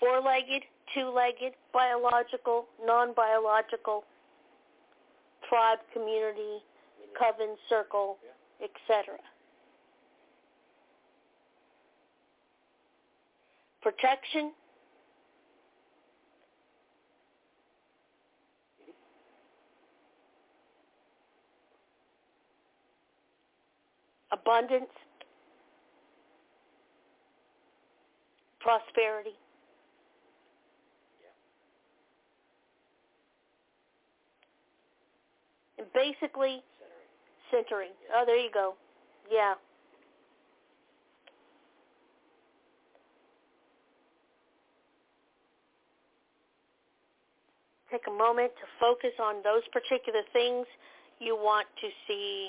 four-legged, 0.00 0.64
two-legged, 0.92 1.52
biological, 1.72 2.66
non-biological, 2.84 4.02
tribe, 5.48 5.78
community, 5.92 6.58
coven, 7.16 7.56
circle, 7.68 8.18
etc. 8.60 9.18
Protection, 13.82 14.52
abundance, 24.34 24.90
prosperity. 28.60 29.36
And 35.78 35.86
basically 35.94 36.62
Centering. 37.50 37.90
centering. 37.90 37.90
Oh, 38.12 38.24
there 38.26 38.38
you 38.38 38.50
go. 38.52 38.74
Yeah. 39.30 39.54
Take 47.90 48.02
a 48.08 48.10
moment 48.10 48.50
to 48.58 48.66
focus 48.80 49.12
on 49.22 49.36
those 49.44 49.62
particular 49.72 50.22
things 50.32 50.66
you 51.20 51.36
want 51.36 51.68
to 51.80 51.88
see 52.08 52.48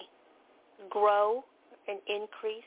grow 0.89 1.43
and 1.87 1.99
increase, 2.07 2.63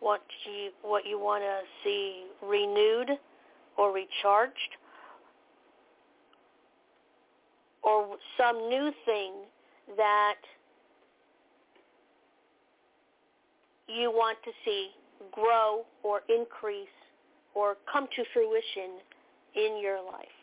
what 0.00 0.22
you 0.46 0.70
what 0.82 1.06
you 1.06 1.18
want 1.18 1.42
to 1.42 1.60
see 1.84 2.24
renewed 2.42 3.10
or 3.76 3.92
recharged, 3.92 4.76
or 7.82 8.16
some 8.36 8.68
new 8.68 8.92
thing 9.04 9.32
that 9.96 10.36
you 13.88 14.10
want 14.10 14.38
to 14.44 14.50
see 14.64 14.90
grow 15.32 15.84
or 16.02 16.20
increase 16.28 16.86
or 17.54 17.76
come 17.90 18.06
to 18.14 18.22
fruition 18.32 19.00
in 19.56 19.80
your 19.82 19.96
life. 20.04 20.37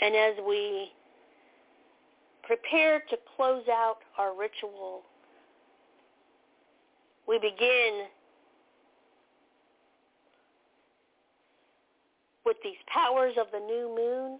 And 0.00 0.14
as 0.14 0.34
we 0.46 0.92
prepare 2.42 3.00
to 3.10 3.16
close 3.36 3.64
out 3.68 3.98
our 4.18 4.36
ritual, 4.36 5.02
we 7.26 7.38
begin 7.38 8.04
with 12.44 12.56
these 12.62 12.76
powers 12.92 13.34
of 13.40 13.46
the 13.52 13.60
new 13.60 13.94
moon 13.96 14.38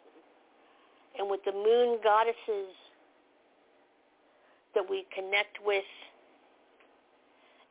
and 1.18 1.30
with 1.30 1.40
the 1.44 1.52
moon 1.52 1.98
goddesses 2.02 2.74
that 4.74 4.84
we 4.88 5.06
connect 5.14 5.58
with 5.64 5.84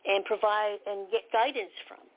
and 0.06 0.26
provide 0.26 0.78
and 0.88 1.10
get 1.12 1.22
guidance 1.32 1.72
from. 1.88 2.13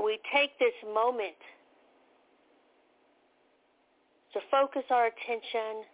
And 0.00 0.06
we 0.06 0.18
take 0.34 0.58
this 0.58 0.72
moment 0.94 1.36
to 4.32 4.40
focus 4.50 4.82
our 4.88 5.08
attention 5.08 5.84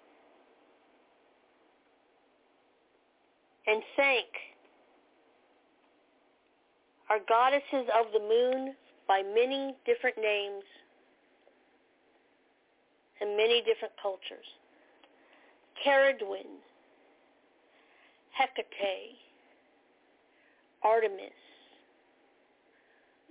and 3.67 3.83
thank 3.97 4.27
our 7.11 7.19
goddesses 7.29 7.91
of 7.99 8.13
the 8.13 8.21
moon 8.21 8.77
by 9.09 9.25
many 9.35 9.75
different 9.85 10.19
names 10.19 10.63
and 13.21 13.37
many 13.37 13.61
different 13.63 13.95
cultures. 14.01 14.47
Cerridwen, 15.85 16.63
Hecate, 18.39 19.17
Artemis, 20.85 21.33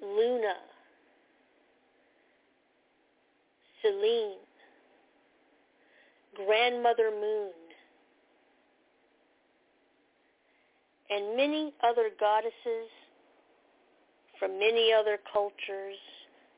Luna, 0.02 0.56
Selene, 3.82 4.38
Grandmother 6.36 7.12
Moon, 7.12 7.52
and 11.10 11.38
many 11.38 11.74
other 11.84 12.10
goddesses 12.20 12.89
from 14.39 14.60
many 14.60 14.91
other 14.91 15.18
cultures 15.32 15.98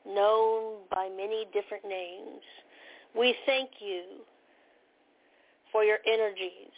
known 0.06 0.78
by 0.90 1.08
many 1.14 1.46
different 1.52 1.84
names. 1.84 2.42
We 3.16 3.34
thank 3.46 3.70
you 3.80 4.02
for 5.70 5.84
your 5.84 5.98
energies, 6.06 6.72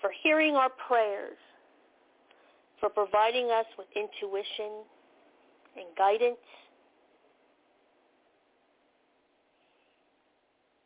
for 0.00 0.10
hearing 0.22 0.56
our 0.56 0.70
prayers, 0.88 1.36
for 2.80 2.88
providing 2.88 3.50
us 3.50 3.66
with 3.78 3.86
intuition 3.94 4.82
and 5.76 5.86
guidance. 5.96 6.38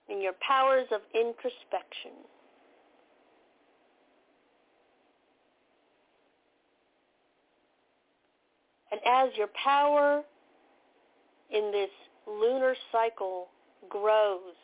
in 0.08 0.20
your 0.20 0.34
powers 0.46 0.86
of 0.92 1.00
introspection. 1.14 2.12
And 8.92 9.00
as 9.06 9.30
your 9.36 9.48
power 9.62 10.22
in 11.50 11.72
this 11.72 11.90
lunar 12.28 12.76
cycle 12.92 13.48
grows, 13.88 14.54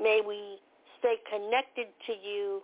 may 0.00 0.22
we 0.26 0.58
stay 1.06 1.16
connected 1.30 1.86
to 2.06 2.12
you 2.12 2.62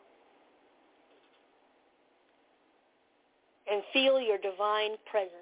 and 3.70 3.82
feel 3.93 4.20
your 4.20 4.38
divine 4.38 4.97
presence. 5.11 5.32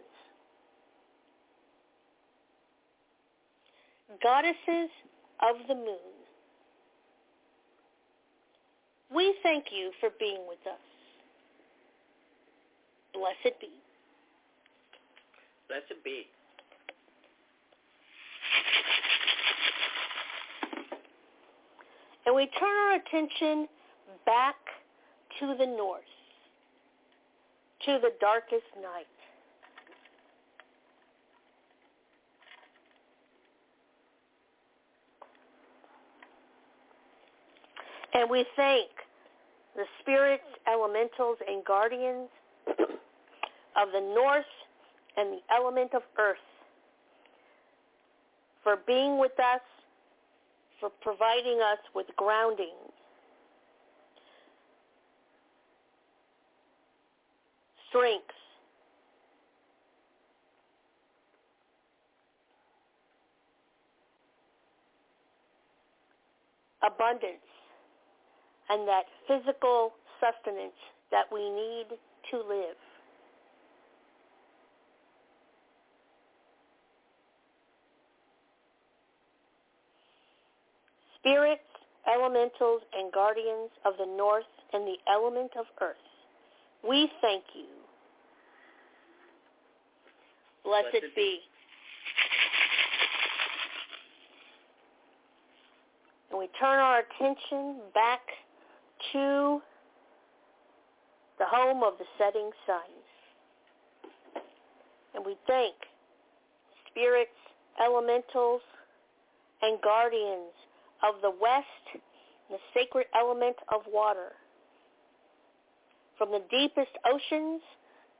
Goddesses 4.22 4.90
of 5.40 5.56
the 5.68 5.74
moon, 5.74 5.96
we 9.14 9.34
thank 9.42 9.66
you 9.72 9.92
for 9.98 10.10
being 10.18 10.40
with 10.46 10.58
us. 10.66 10.78
Blessed 13.14 13.58
be. 13.60 13.68
Blessed 15.68 16.04
be. 16.04 16.26
And 22.26 22.34
we 22.34 22.46
turn 22.58 22.68
our 22.68 22.94
attention 22.96 23.68
back 24.26 24.56
to 25.38 25.54
the 25.58 25.66
north, 25.66 26.02
to 27.86 27.98
the 28.02 28.12
darkest 28.20 28.66
night. 28.76 29.06
And 38.12 38.28
we 38.28 38.44
thank 38.56 38.90
the 39.76 39.84
spirits, 40.00 40.42
elementals, 40.66 41.38
and 41.48 41.64
guardians 41.64 42.28
of 42.68 43.92
the 43.92 44.00
north 44.00 44.44
and 45.16 45.34
the 45.34 45.40
element 45.54 45.94
of 45.94 46.02
earth 46.18 46.36
for 48.62 48.76
being 48.86 49.18
with 49.18 49.38
us, 49.38 49.60
for 50.80 50.90
providing 51.02 51.60
us 51.60 51.78
with 51.94 52.06
grounding. 52.16 52.74
Strength. 57.90 58.24
Abundance 66.82 67.44
and 68.70 68.88
that 68.88 69.04
physical 69.28 69.92
sustenance 70.18 70.72
that 71.10 71.26
we 71.32 71.50
need 71.50 71.86
to 72.30 72.38
live. 72.38 72.78
Spirits, 81.20 81.60
elementals, 82.12 82.82
and 82.94 83.12
guardians 83.12 83.70
of 83.84 83.94
the 83.98 84.06
north 84.06 84.44
and 84.72 84.86
the 84.86 84.96
element 85.10 85.50
of 85.58 85.66
earth, 85.80 85.96
we 86.88 87.10
thank 87.20 87.44
you. 87.54 87.66
Blessed, 90.64 90.90
Blessed 90.92 91.14
be. 91.14 91.40
And 96.30 96.38
we 96.38 96.48
turn 96.58 96.78
our 96.78 97.00
attention 97.00 97.76
back 97.92 98.20
to 99.12 99.60
the 101.38 101.46
home 101.46 101.82
of 101.82 101.94
the 101.98 102.04
setting 102.18 102.50
sun. 102.66 102.80
And 105.14 105.24
we 105.24 105.36
thank 105.46 105.74
spirits, 106.90 107.30
elementals, 107.84 108.60
and 109.62 109.80
guardians 109.82 110.52
of 111.06 111.20
the 111.22 111.30
west, 111.30 112.02
the 112.50 112.58
sacred 112.74 113.06
element 113.14 113.56
of 113.72 113.82
water. 113.92 114.32
From 116.18 116.30
the 116.30 116.42
deepest 116.50 116.90
oceans 117.06 117.62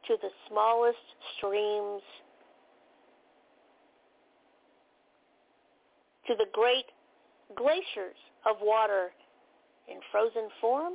to 0.06 0.16
the 0.22 0.30
smallest 0.48 0.98
streams, 1.36 2.02
to 6.26 6.34
the 6.36 6.46
great 6.52 6.86
glaciers 7.56 8.16
of 8.46 8.56
water 8.62 9.10
in 9.88 9.98
frozen 10.10 10.48
form 10.60 10.94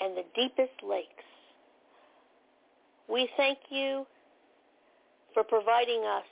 and 0.00 0.16
the 0.16 0.24
deepest 0.34 0.82
lakes. 0.82 1.08
We 3.08 3.28
thank 3.36 3.58
you 3.70 4.06
for 5.34 5.44
providing 5.44 6.02
us 6.04 6.24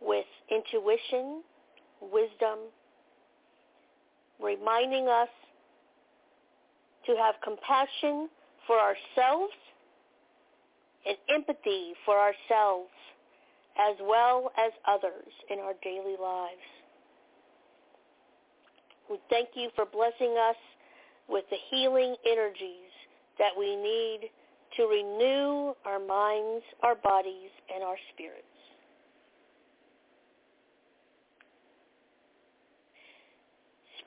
with 0.00 0.24
intuition, 0.50 1.42
wisdom, 2.00 2.58
reminding 4.42 5.08
us 5.08 5.28
to 7.06 7.16
have 7.16 7.34
compassion 7.42 8.28
for 8.66 8.78
ourselves 8.78 9.52
and 11.06 11.16
empathy 11.34 11.92
for 12.04 12.18
ourselves 12.18 12.90
as 13.78 13.96
well 14.02 14.52
as 14.58 14.72
others 14.86 15.32
in 15.50 15.58
our 15.58 15.74
daily 15.82 16.16
lives. 16.20 16.68
We 19.08 19.18
thank 19.30 19.50
you 19.54 19.70
for 19.74 19.86
blessing 19.86 20.36
us 20.38 20.56
with 21.28 21.44
the 21.50 21.56
healing 21.70 22.14
energies 22.26 22.92
that 23.38 23.50
we 23.58 23.76
need 23.76 24.30
to 24.76 24.84
renew 24.84 25.72
our 25.84 25.98
minds, 25.98 26.64
our 26.82 26.94
bodies, 26.94 27.50
and 27.74 27.82
our 27.82 27.96
spirits. 28.12 28.49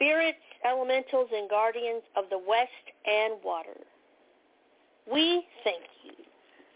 Spirits, 0.03 0.37
elementals, 0.69 1.29
and 1.33 1.49
guardians 1.49 2.01
of 2.17 2.25
the 2.29 2.37
west 2.37 2.69
and 3.05 3.35
water, 3.41 3.79
we 5.09 5.45
thank 5.63 5.83
you. 6.03 6.11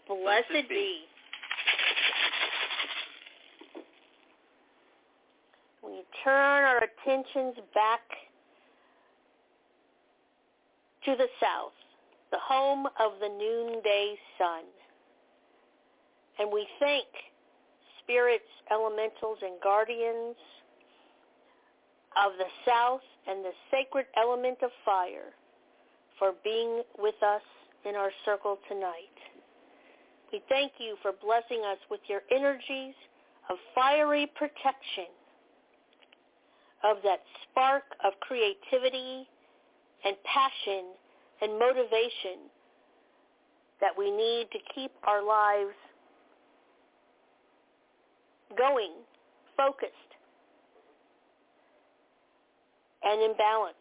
Blessed, 0.08 0.66
be. 0.66 1.00
We 5.84 6.00
turn 6.24 6.64
our 6.64 6.78
attentions 6.78 7.56
back 7.74 8.00
to 11.04 11.14
the 11.14 11.28
south, 11.38 11.72
the 12.30 12.38
home 12.42 12.86
of 12.86 13.12
the 13.20 13.28
noonday 13.28 14.14
sun. 14.38 14.62
And 16.38 16.50
we 16.50 16.66
thank 16.80 17.06
spirits, 18.02 18.48
elementals, 18.70 19.36
and 19.42 19.60
guardians 19.62 20.36
of 22.16 22.32
the 22.38 22.46
south 22.66 23.02
and 23.28 23.44
the 23.44 23.52
sacred 23.70 24.06
element 24.16 24.58
of 24.62 24.70
fire 24.84 25.34
for 26.18 26.32
being 26.42 26.82
with 26.98 27.20
us 27.22 27.42
in 27.84 27.94
our 27.94 28.10
circle 28.24 28.58
tonight. 28.68 29.16
We 30.32 30.42
thank 30.48 30.72
you 30.78 30.96
for 31.02 31.12
blessing 31.12 31.62
us 31.64 31.78
with 31.90 32.00
your 32.08 32.22
energies 32.30 32.94
of 33.50 33.56
fiery 33.74 34.30
protection, 34.34 35.12
of 36.84 36.98
that 37.04 37.20
spark 37.42 37.84
of 38.04 38.12
creativity 38.20 39.26
and 40.04 40.16
passion 40.24 40.84
and 41.40 41.58
motivation 41.58 42.50
that 43.80 43.96
we 43.96 44.10
need 44.10 44.48
to 44.52 44.58
keep 44.74 44.90
our 45.04 45.24
lives 45.24 45.74
going, 48.56 48.92
focused, 49.56 49.92
and 53.08 53.22
in 53.22 53.36
balance. 53.36 53.74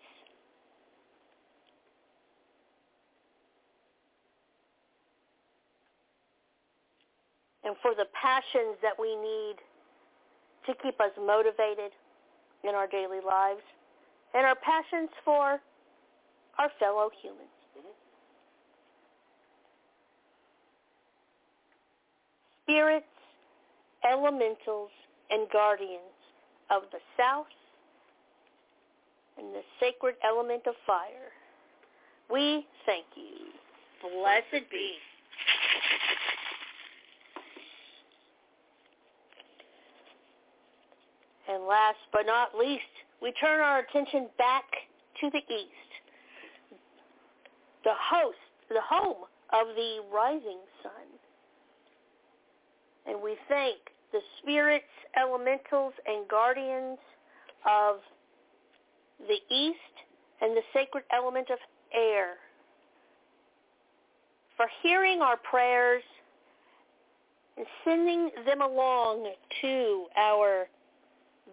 And 7.63 7.75
for 7.82 7.91
the 7.93 8.05
passions 8.15 8.78
that 8.82 8.95
we 8.97 9.15
need 9.15 9.55
to 10.67 10.73
keep 10.82 10.99
us 11.01 11.11
motivated 11.19 11.91
in 12.63 12.75
our 12.75 12.88
daily 12.88 13.19
lives, 13.25 13.61
and 14.34 14.45
our 14.45 14.55
passions 14.55 15.09
for 15.25 15.59
our 16.57 16.71
fellow 16.80 17.09
humans. 17.21 17.43
Spirits, 22.63 23.05
elementals, 24.09 24.91
and 25.30 25.47
guardians 25.51 26.01
of 26.69 26.84
the 26.91 26.99
south 27.17 27.47
and 29.38 29.54
the 29.54 29.62
sacred 29.80 30.16
element 30.24 30.64
of 30.68 30.76
fire, 30.86 31.32
we 32.32 32.66
thank 32.86 33.06
you. 33.16 33.52
Blessed 34.02 34.70
be. 34.70 34.94
And 41.50 41.64
last 41.66 41.98
but 42.12 42.26
not 42.26 42.58
least, 42.58 42.84
we 43.22 43.32
turn 43.34 43.62
our 43.62 43.80
attention 43.80 44.28
back 44.38 44.66
to 45.22 45.30
the 45.32 45.40
east, 45.54 45.92
the 47.84 47.94
host, 47.96 48.38
the 48.70 48.82
home 48.82 49.24
of 49.54 49.68
the 49.76 50.02
rising 50.14 50.60
sun. 50.84 51.08
And 53.08 53.22
we 53.22 53.38
thank 53.48 53.78
the 54.12 54.20
spirits, 54.42 54.86
elementals, 55.20 55.94
and 56.06 56.28
guardians 56.28 56.98
of 57.66 57.96
the 59.20 59.55
east 59.55 59.78
and 60.41 60.55
the 60.55 60.61
sacred 60.74 61.03
element 61.11 61.49
of 61.49 61.57
air. 61.93 62.36
For 64.55 64.68
hearing 64.82 65.22
our 65.22 65.38
prayers 65.38 66.03
and 67.57 67.65
sending 67.84 68.30
them 68.45 68.61
along 68.61 69.32
to 69.61 70.05
our 70.15 70.68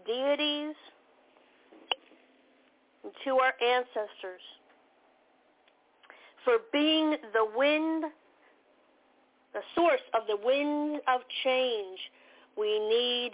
deities 0.06 0.74
and 3.02 3.12
to 3.24 3.38
our 3.38 3.54
ancestors. 3.62 4.42
For 6.44 6.58
being 6.72 7.16
the 7.32 7.46
wind, 7.56 8.04
the 9.54 9.60
source 9.74 10.00
of 10.12 10.26
the 10.26 10.36
wind 10.44 11.00
of 11.08 11.20
change 11.42 11.98
we 12.56 12.78
need 12.78 13.32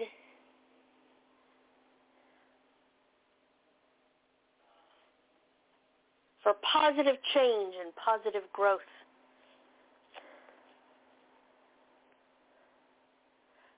for 6.51 6.57
positive 6.73 7.17
change 7.35 7.75
and 7.81 7.95
positive 7.95 8.43
growth. 8.53 8.81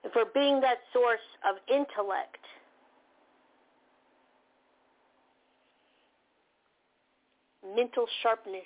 And 0.04 0.12
for 0.12 0.24
being 0.32 0.60
that 0.60 0.78
source 0.92 1.20
of 1.48 1.56
intellect. 1.68 2.38
mental 7.76 8.06
sharpness 8.22 8.60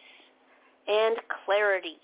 and 0.89 1.17
clarity. 1.45 1.99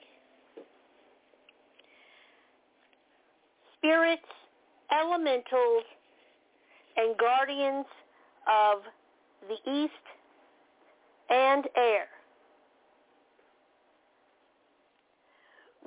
Spirits, 3.79 4.23
elementals, 4.93 5.85
and 6.99 7.17
guardians 7.17 7.87
of 8.47 8.83
the 9.49 9.73
east 9.73 9.93
and 11.31 11.67
air. 11.77 12.07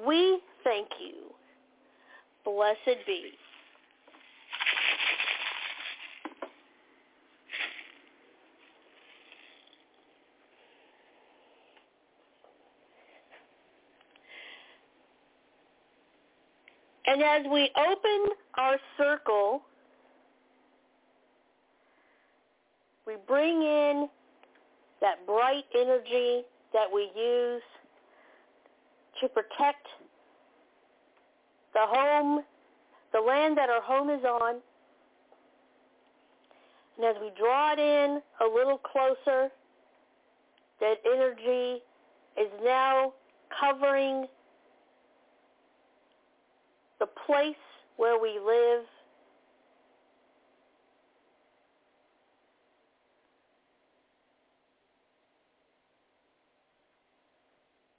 We 0.06 0.40
thank 0.64 0.88
you. 1.00 1.34
Blessed 2.44 3.06
be. 3.06 3.32
And 17.08 17.22
as 17.22 17.46
we 17.52 17.70
open 17.78 18.36
our 18.56 18.78
circle, 18.98 19.62
we 23.06 23.14
bring 23.28 23.62
in 23.62 24.10
that 25.02 25.26
bright 25.26 25.66
energy 25.76 26.44
that 26.74 26.88
we 26.94 27.10
use 27.16 27.62
to 29.22 29.30
protect 29.30 29.88
the 31.74 31.82
home, 31.82 32.44
the 33.14 33.20
land 33.20 33.58
that 33.58 33.70
our 33.70 33.82
home 33.82 34.10
is 34.10 34.24
on. 34.24 34.56
And 36.98 37.06
as 37.06 37.16
we 37.22 37.30
draw 37.38 37.74
it 37.74 37.80
in 37.80 38.22
a 38.42 38.46
little 38.46 38.78
closer, 38.78 39.50
that 40.80 40.96
energy 41.06 41.82
is 42.38 42.52
now 42.64 43.14
covering 43.60 44.28
the 47.00 47.08
place 47.26 47.56
where 47.98 48.20
we 48.20 48.40
live, 48.40 48.86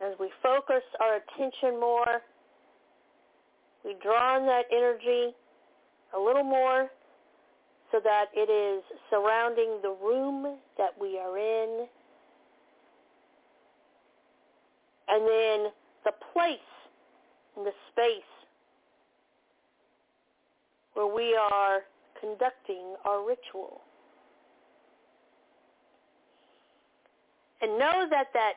as 0.01 0.13
we 0.21 0.31
focus 0.43 0.83
our 1.01 1.17
attention 1.17 1.81
more, 1.81 2.23
we 3.85 3.95
draw 4.03 4.37
on 4.37 4.47
that 4.47 4.65
energy 4.71 5.35
a 6.15 6.19
little 6.19 6.45
more 6.45 6.91
so 7.93 8.01
that 8.03 8.27
it 8.35 8.51
is 8.51 8.83
surrounding 9.11 9.79
the 9.83 9.95
room 10.03 10.59
that 10.77 10.91
we 11.01 11.19
are 11.19 11.39
in. 11.39 11.87
And 15.09 15.23
then 15.23 15.73
the 16.05 16.13
place 16.33 16.59
and 17.57 17.65
the 17.65 17.73
space 17.93 18.23
where 20.95 21.07
we 21.07 21.37
are 21.37 21.81
conducting 22.21 22.97
our 23.05 23.25
ritual. 23.25 23.83
And 27.63 27.79
know 27.79 28.07
that 28.11 28.29
that 28.35 28.55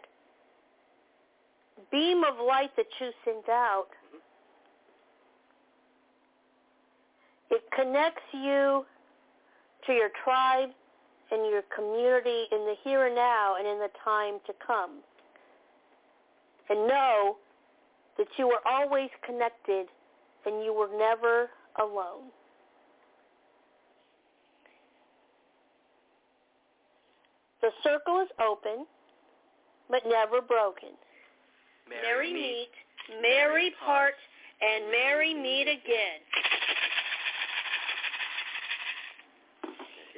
beam 1.91 2.23
of 2.23 2.43
light 2.45 2.75
that 2.77 2.87
you 2.99 3.11
send 3.25 3.49
out, 3.49 3.87
it 7.49 7.63
connects 7.75 8.21
you 8.33 8.85
to 9.85 9.93
your 9.93 10.09
tribe 10.23 10.69
and 11.31 11.45
your 11.51 11.63
community 11.75 12.45
in 12.51 12.59
the 12.59 12.75
here 12.83 13.05
and 13.05 13.15
now 13.15 13.55
and 13.57 13.67
in 13.67 13.79
the 13.79 13.89
time 14.03 14.35
to 14.45 14.53
come. 14.65 14.99
And 16.69 16.87
know 16.87 17.37
that 18.17 18.27
you 18.37 18.49
are 18.49 18.61
always 18.65 19.09
connected 19.25 19.87
and 20.45 20.63
you 20.63 20.73
were 20.73 20.89
never 20.97 21.49
alone. 21.79 22.29
The 27.61 27.69
circle 27.83 28.21
is 28.21 28.29
open, 28.39 28.85
but 29.89 30.03
never 30.07 30.41
broken. 30.41 30.89
Merry, 31.89 32.33
meet, 32.33 32.69
merry 33.21 33.73
part, 33.83 34.13
and 34.61 34.91
merry 34.91 35.33
meet 35.33 35.63
again. 35.63 36.21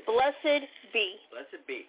Blessed 0.05 0.67
be. 0.91 1.15
Blessed 1.32 1.65
be. 1.67 1.86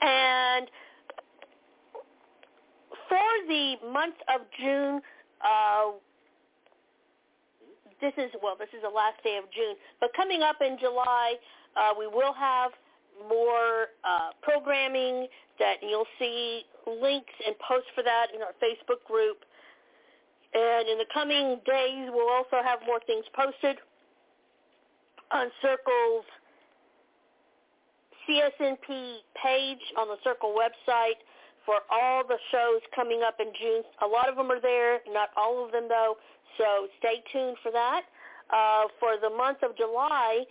And 0.00 0.68
for 3.08 3.18
the 3.48 3.74
month 3.92 4.14
of 4.32 4.42
June, 4.60 5.00
uh, 5.42 5.92
this 8.00 8.12
is 8.18 8.30
well, 8.42 8.56
this 8.58 8.68
is 8.76 8.82
the 8.82 8.88
last 8.88 9.22
day 9.24 9.38
of 9.38 9.50
June. 9.50 9.74
But 10.00 10.10
coming 10.14 10.42
up 10.42 10.56
in 10.60 10.78
July, 10.78 11.34
uh, 11.76 11.90
we 11.98 12.06
will 12.06 12.34
have 12.34 12.70
more 13.28 13.92
uh, 14.04 14.30
programming 14.42 15.26
that 15.58 15.76
you'll 15.82 16.08
see 16.18 16.62
links 16.86 17.32
and 17.46 17.56
posts 17.58 17.90
for 17.94 18.02
that 18.02 18.28
in 18.34 18.42
our 18.42 18.54
Facebook 18.62 19.02
group. 19.06 19.44
And 20.54 20.88
in 20.88 20.98
the 20.98 21.06
coming 21.12 21.60
days, 21.66 22.08
we'll 22.12 22.30
also 22.30 22.62
have 22.64 22.80
more 22.86 23.00
things 23.06 23.24
posted 23.34 23.76
on 25.32 25.50
Circle's 25.60 26.24
CSNP 28.28 29.22
page 29.42 29.84
on 29.98 30.08
the 30.08 30.16
Circle 30.24 30.54
website 30.54 31.20
for 31.64 31.82
all 31.90 32.22
the 32.26 32.38
shows 32.50 32.80
coming 32.94 33.22
up 33.26 33.36
in 33.40 33.52
June. 33.60 33.82
A 34.02 34.06
lot 34.06 34.28
of 34.28 34.36
them 34.36 34.50
are 34.50 34.60
there, 34.60 35.00
not 35.08 35.30
all 35.36 35.64
of 35.64 35.72
them 35.72 35.86
though, 35.88 36.16
so 36.58 36.86
stay 36.98 37.22
tuned 37.32 37.56
for 37.62 37.72
that. 37.72 38.02
Uh, 38.46 38.86
for 39.00 39.18
the 39.20 39.30
month 39.30 39.58
of 39.64 39.76
July, 39.76 40.44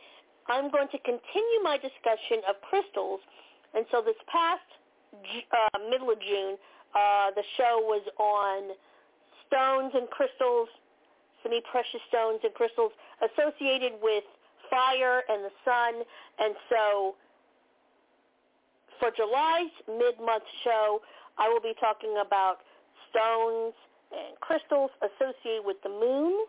I'm 0.47 0.69
going 0.69 0.87
to 0.89 0.99
continue 0.99 1.59
my 1.63 1.77
discussion 1.77 2.45
of 2.47 2.55
crystals. 2.61 3.19
And 3.73 3.85
so 3.91 4.01
this 4.01 4.15
past 4.27 4.65
uh, 5.15 5.79
middle 5.89 6.11
of 6.11 6.19
June, 6.21 6.57
uh, 6.93 7.31
the 7.35 7.43
show 7.57 7.81
was 7.81 8.03
on 8.19 8.75
stones 9.47 9.91
and 9.95 10.09
crystals, 10.09 10.69
semi-precious 11.43 12.01
stones 12.09 12.39
and 12.43 12.53
crystals 12.53 12.91
associated 13.21 13.93
with 14.01 14.23
fire 14.69 15.23
and 15.29 15.43
the 15.43 15.53
sun. 15.63 15.93
And 16.39 16.55
so 16.69 17.15
for 18.99 19.11
July's 19.15 19.73
mid-month 19.87 20.43
show, 20.63 21.01
I 21.37 21.49
will 21.49 21.61
be 21.61 21.73
talking 21.79 22.15
about 22.25 22.59
stones 23.09 23.73
and 24.11 24.39
crystals 24.39 24.91
associated 25.01 25.65
with 25.65 25.77
the 25.83 25.89
moon 25.89 26.45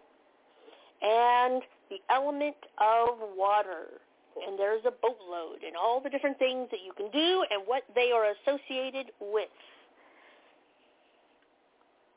and 1.02 1.62
the 1.90 1.98
element 2.10 2.56
of 2.78 3.18
water. 3.36 4.00
And 4.46 4.58
there's 4.58 4.84
a 4.84 4.90
boatload 4.90 5.64
and 5.66 5.76
all 5.76 6.00
the 6.00 6.10
different 6.10 6.38
things 6.38 6.68
that 6.70 6.80
you 6.84 6.92
can 6.96 7.10
do 7.10 7.44
and 7.50 7.62
what 7.64 7.84
they 7.94 8.12
are 8.12 8.26
associated 8.36 9.06
with. 9.20 9.48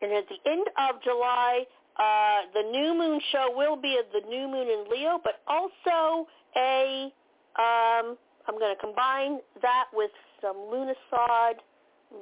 And 0.01 0.11
at 0.11 0.25
the 0.27 0.49
end 0.49 0.67
of 0.77 1.01
July, 1.01 1.63
uh, 1.97 2.51
the 2.53 2.69
new 2.69 2.93
moon 2.93 3.21
show 3.31 3.53
will 3.55 3.75
be 3.75 3.97
at 3.99 4.11
the 4.11 4.27
new 4.27 4.47
moon 4.47 4.67
in 4.67 4.85
Leo, 4.89 5.19
but 5.23 5.41
also 5.47 6.27
a 6.57 7.11
um, 7.57 8.17
I'm 8.47 8.57
going 8.57 8.73
to 8.73 8.81
combine 8.81 9.39
that 9.61 9.85
with 9.93 10.11
some 10.41 10.55
Lughnasadh 10.55 11.59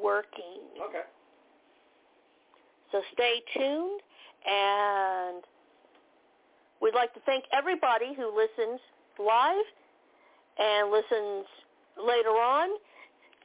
working. 0.02 0.60
Okay. 0.90 1.06
So 2.92 3.02
stay 3.14 3.42
tuned, 3.54 4.02
and 4.46 5.44
we'd 6.82 6.96
like 6.96 7.14
to 7.14 7.20
thank 7.26 7.44
everybody 7.52 8.14
who 8.16 8.36
listens 8.36 8.80
live 9.20 9.66
and 10.60 10.92
listens 10.92 11.46
later 11.98 12.30
on. 12.30 12.70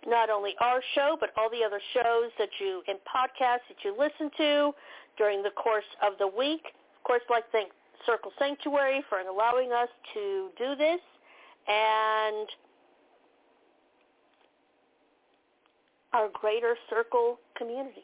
Not 0.07 0.31
only 0.31 0.55
our 0.61 0.83
show, 0.95 1.17
but 1.21 1.31
all 1.37 1.49
the 1.49 1.63
other 1.65 1.81
shows 1.95 2.31
that 2.39 2.49
you 2.61 2.83
in 2.89 2.97
podcasts 3.07 3.69
that 3.69 3.85
you 3.85 3.95
listen 3.97 4.31
to 4.37 4.73
during 5.17 5.43
the 5.43 5.51
course 5.51 5.87
of 6.03 6.19
the 6.19 6.27
week. 6.27 6.63
Of 6.99 7.05
course, 7.05 7.23
I'd 7.31 7.35
like 7.35 7.45
to 7.47 7.53
thank 7.53 7.73
Circle 8.05 8.33
Sanctuary 8.39 9.03
for 9.09 9.21
allowing 9.21 9.71
us 9.71 9.89
to 10.15 10.49
do 10.59 10.75
this, 10.77 11.01
and 11.69 12.49
our 16.13 16.29
greater 16.33 16.77
circle 16.91 17.39
community. 17.57 18.03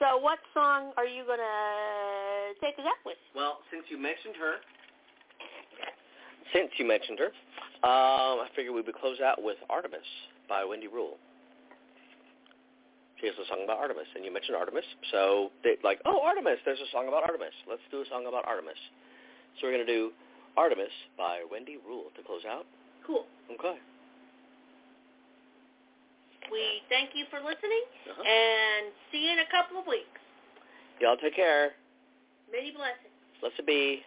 Yeah. 0.00 0.06
Okay. 0.06 0.16
So 0.16 0.22
what 0.22 0.38
song 0.54 0.92
are 0.96 1.06
you 1.06 1.24
going 1.24 1.38
to 1.38 2.54
take 2.60 2.78
us 2.78 2.86
out 2.86 3.02
with? 3.04 3.18
Well, 3.34 3.58
since 3.70 3.84
you 3.90 3.98
mentioned 3.98 4.34
her, 4.38 4.62
since 6.54 6.70
you 6.78 6.86
mentioned 6.86 7.18
her, 7.18 7.30
um, 7.82 8.40
I 8.42 8.48
figured 8.56 8.74
we 8.74 8.82
would 8.82 8.94
close 8.94 9.20
out 9.20 9.42
with 9.42 9.56
Artemis 9.68 10.06
by 10.48 10.64
Wendy 10.64 10.88
Rule. 10.88 11.18
She 13.20 13.26
has 13.26 13.34
a 13.34 13.46
song 13.50 13.64
about 13.64 13.78
Artemis, 13.78 14.06
and 14.14 14.24
you 14.24 14.32
mentioned 14.32 14.54
Artemis, 14.54 14.86
so 15.10 15.50
they 15.64 15.74
like, 15.82 15.98
oh, 16.06 16.22
Artemis, 16.22 16.62
there's 16.64 16.78
a 16.78 16.90
song 16.92 17.08
about 17.08 17.24
Artemis. 17.24 17.50
Let's 17.68 17.82
do 17.90 18.00
a 18.00 18.06
song 18.06 18.26
about 18.28 18.46
Artemis. 18.46 18.78
So 19.58 19.66
we're 19.66 19.74
going 19.74 19.86
to 19.86 19.92
do 19.92 20.10
Artemis 20.56 20.94
by 21.18 21.42
Wendy 21.50 21.78
Rule 21.82 22.14
to 22.14 22.22
close 22.22 22.46
out. 22.48 22.64
Cool. 23.04 23.26
Okay. 23.50 23.74
We 26.50 26.82
thank 26.88 27.10
you 27.14 27.24
for 27.30 27.38
listening, 27.40 27.84
Uh-huh. 28.10 28.22
and 28.24 28.92
see 29.12 29.24
you 29.26 29.32
in 29.32 29.40
a 29.40 29.48
couple 29.50 29.78
of 29.80 29.86
weeks. 29.86 30.20
Y'all 31.00 31.16
take 31.16 31.36
care. 31.36 31.72
Many 32.50 32.72
blessings. 32.72 33.12
Blessed 33.40 33.66
be. 33.66 34.02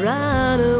Run 0.00 0.60
away. 0.60 0.79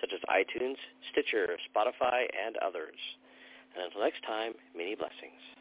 such 0.00 0.12
as 0.12 0.20
iTunes, 0.30 0.76
Stitcher, 1.10 1.58
Spotify, 1.68 2.26
and 2.30 2.56
others. 2.58 2.98
And 3.74 3.84
until 3.84 4.02
next 4.02 4.22
time, 4.24 4.54
many 4.76 4.94
blessings. 4.94 5.57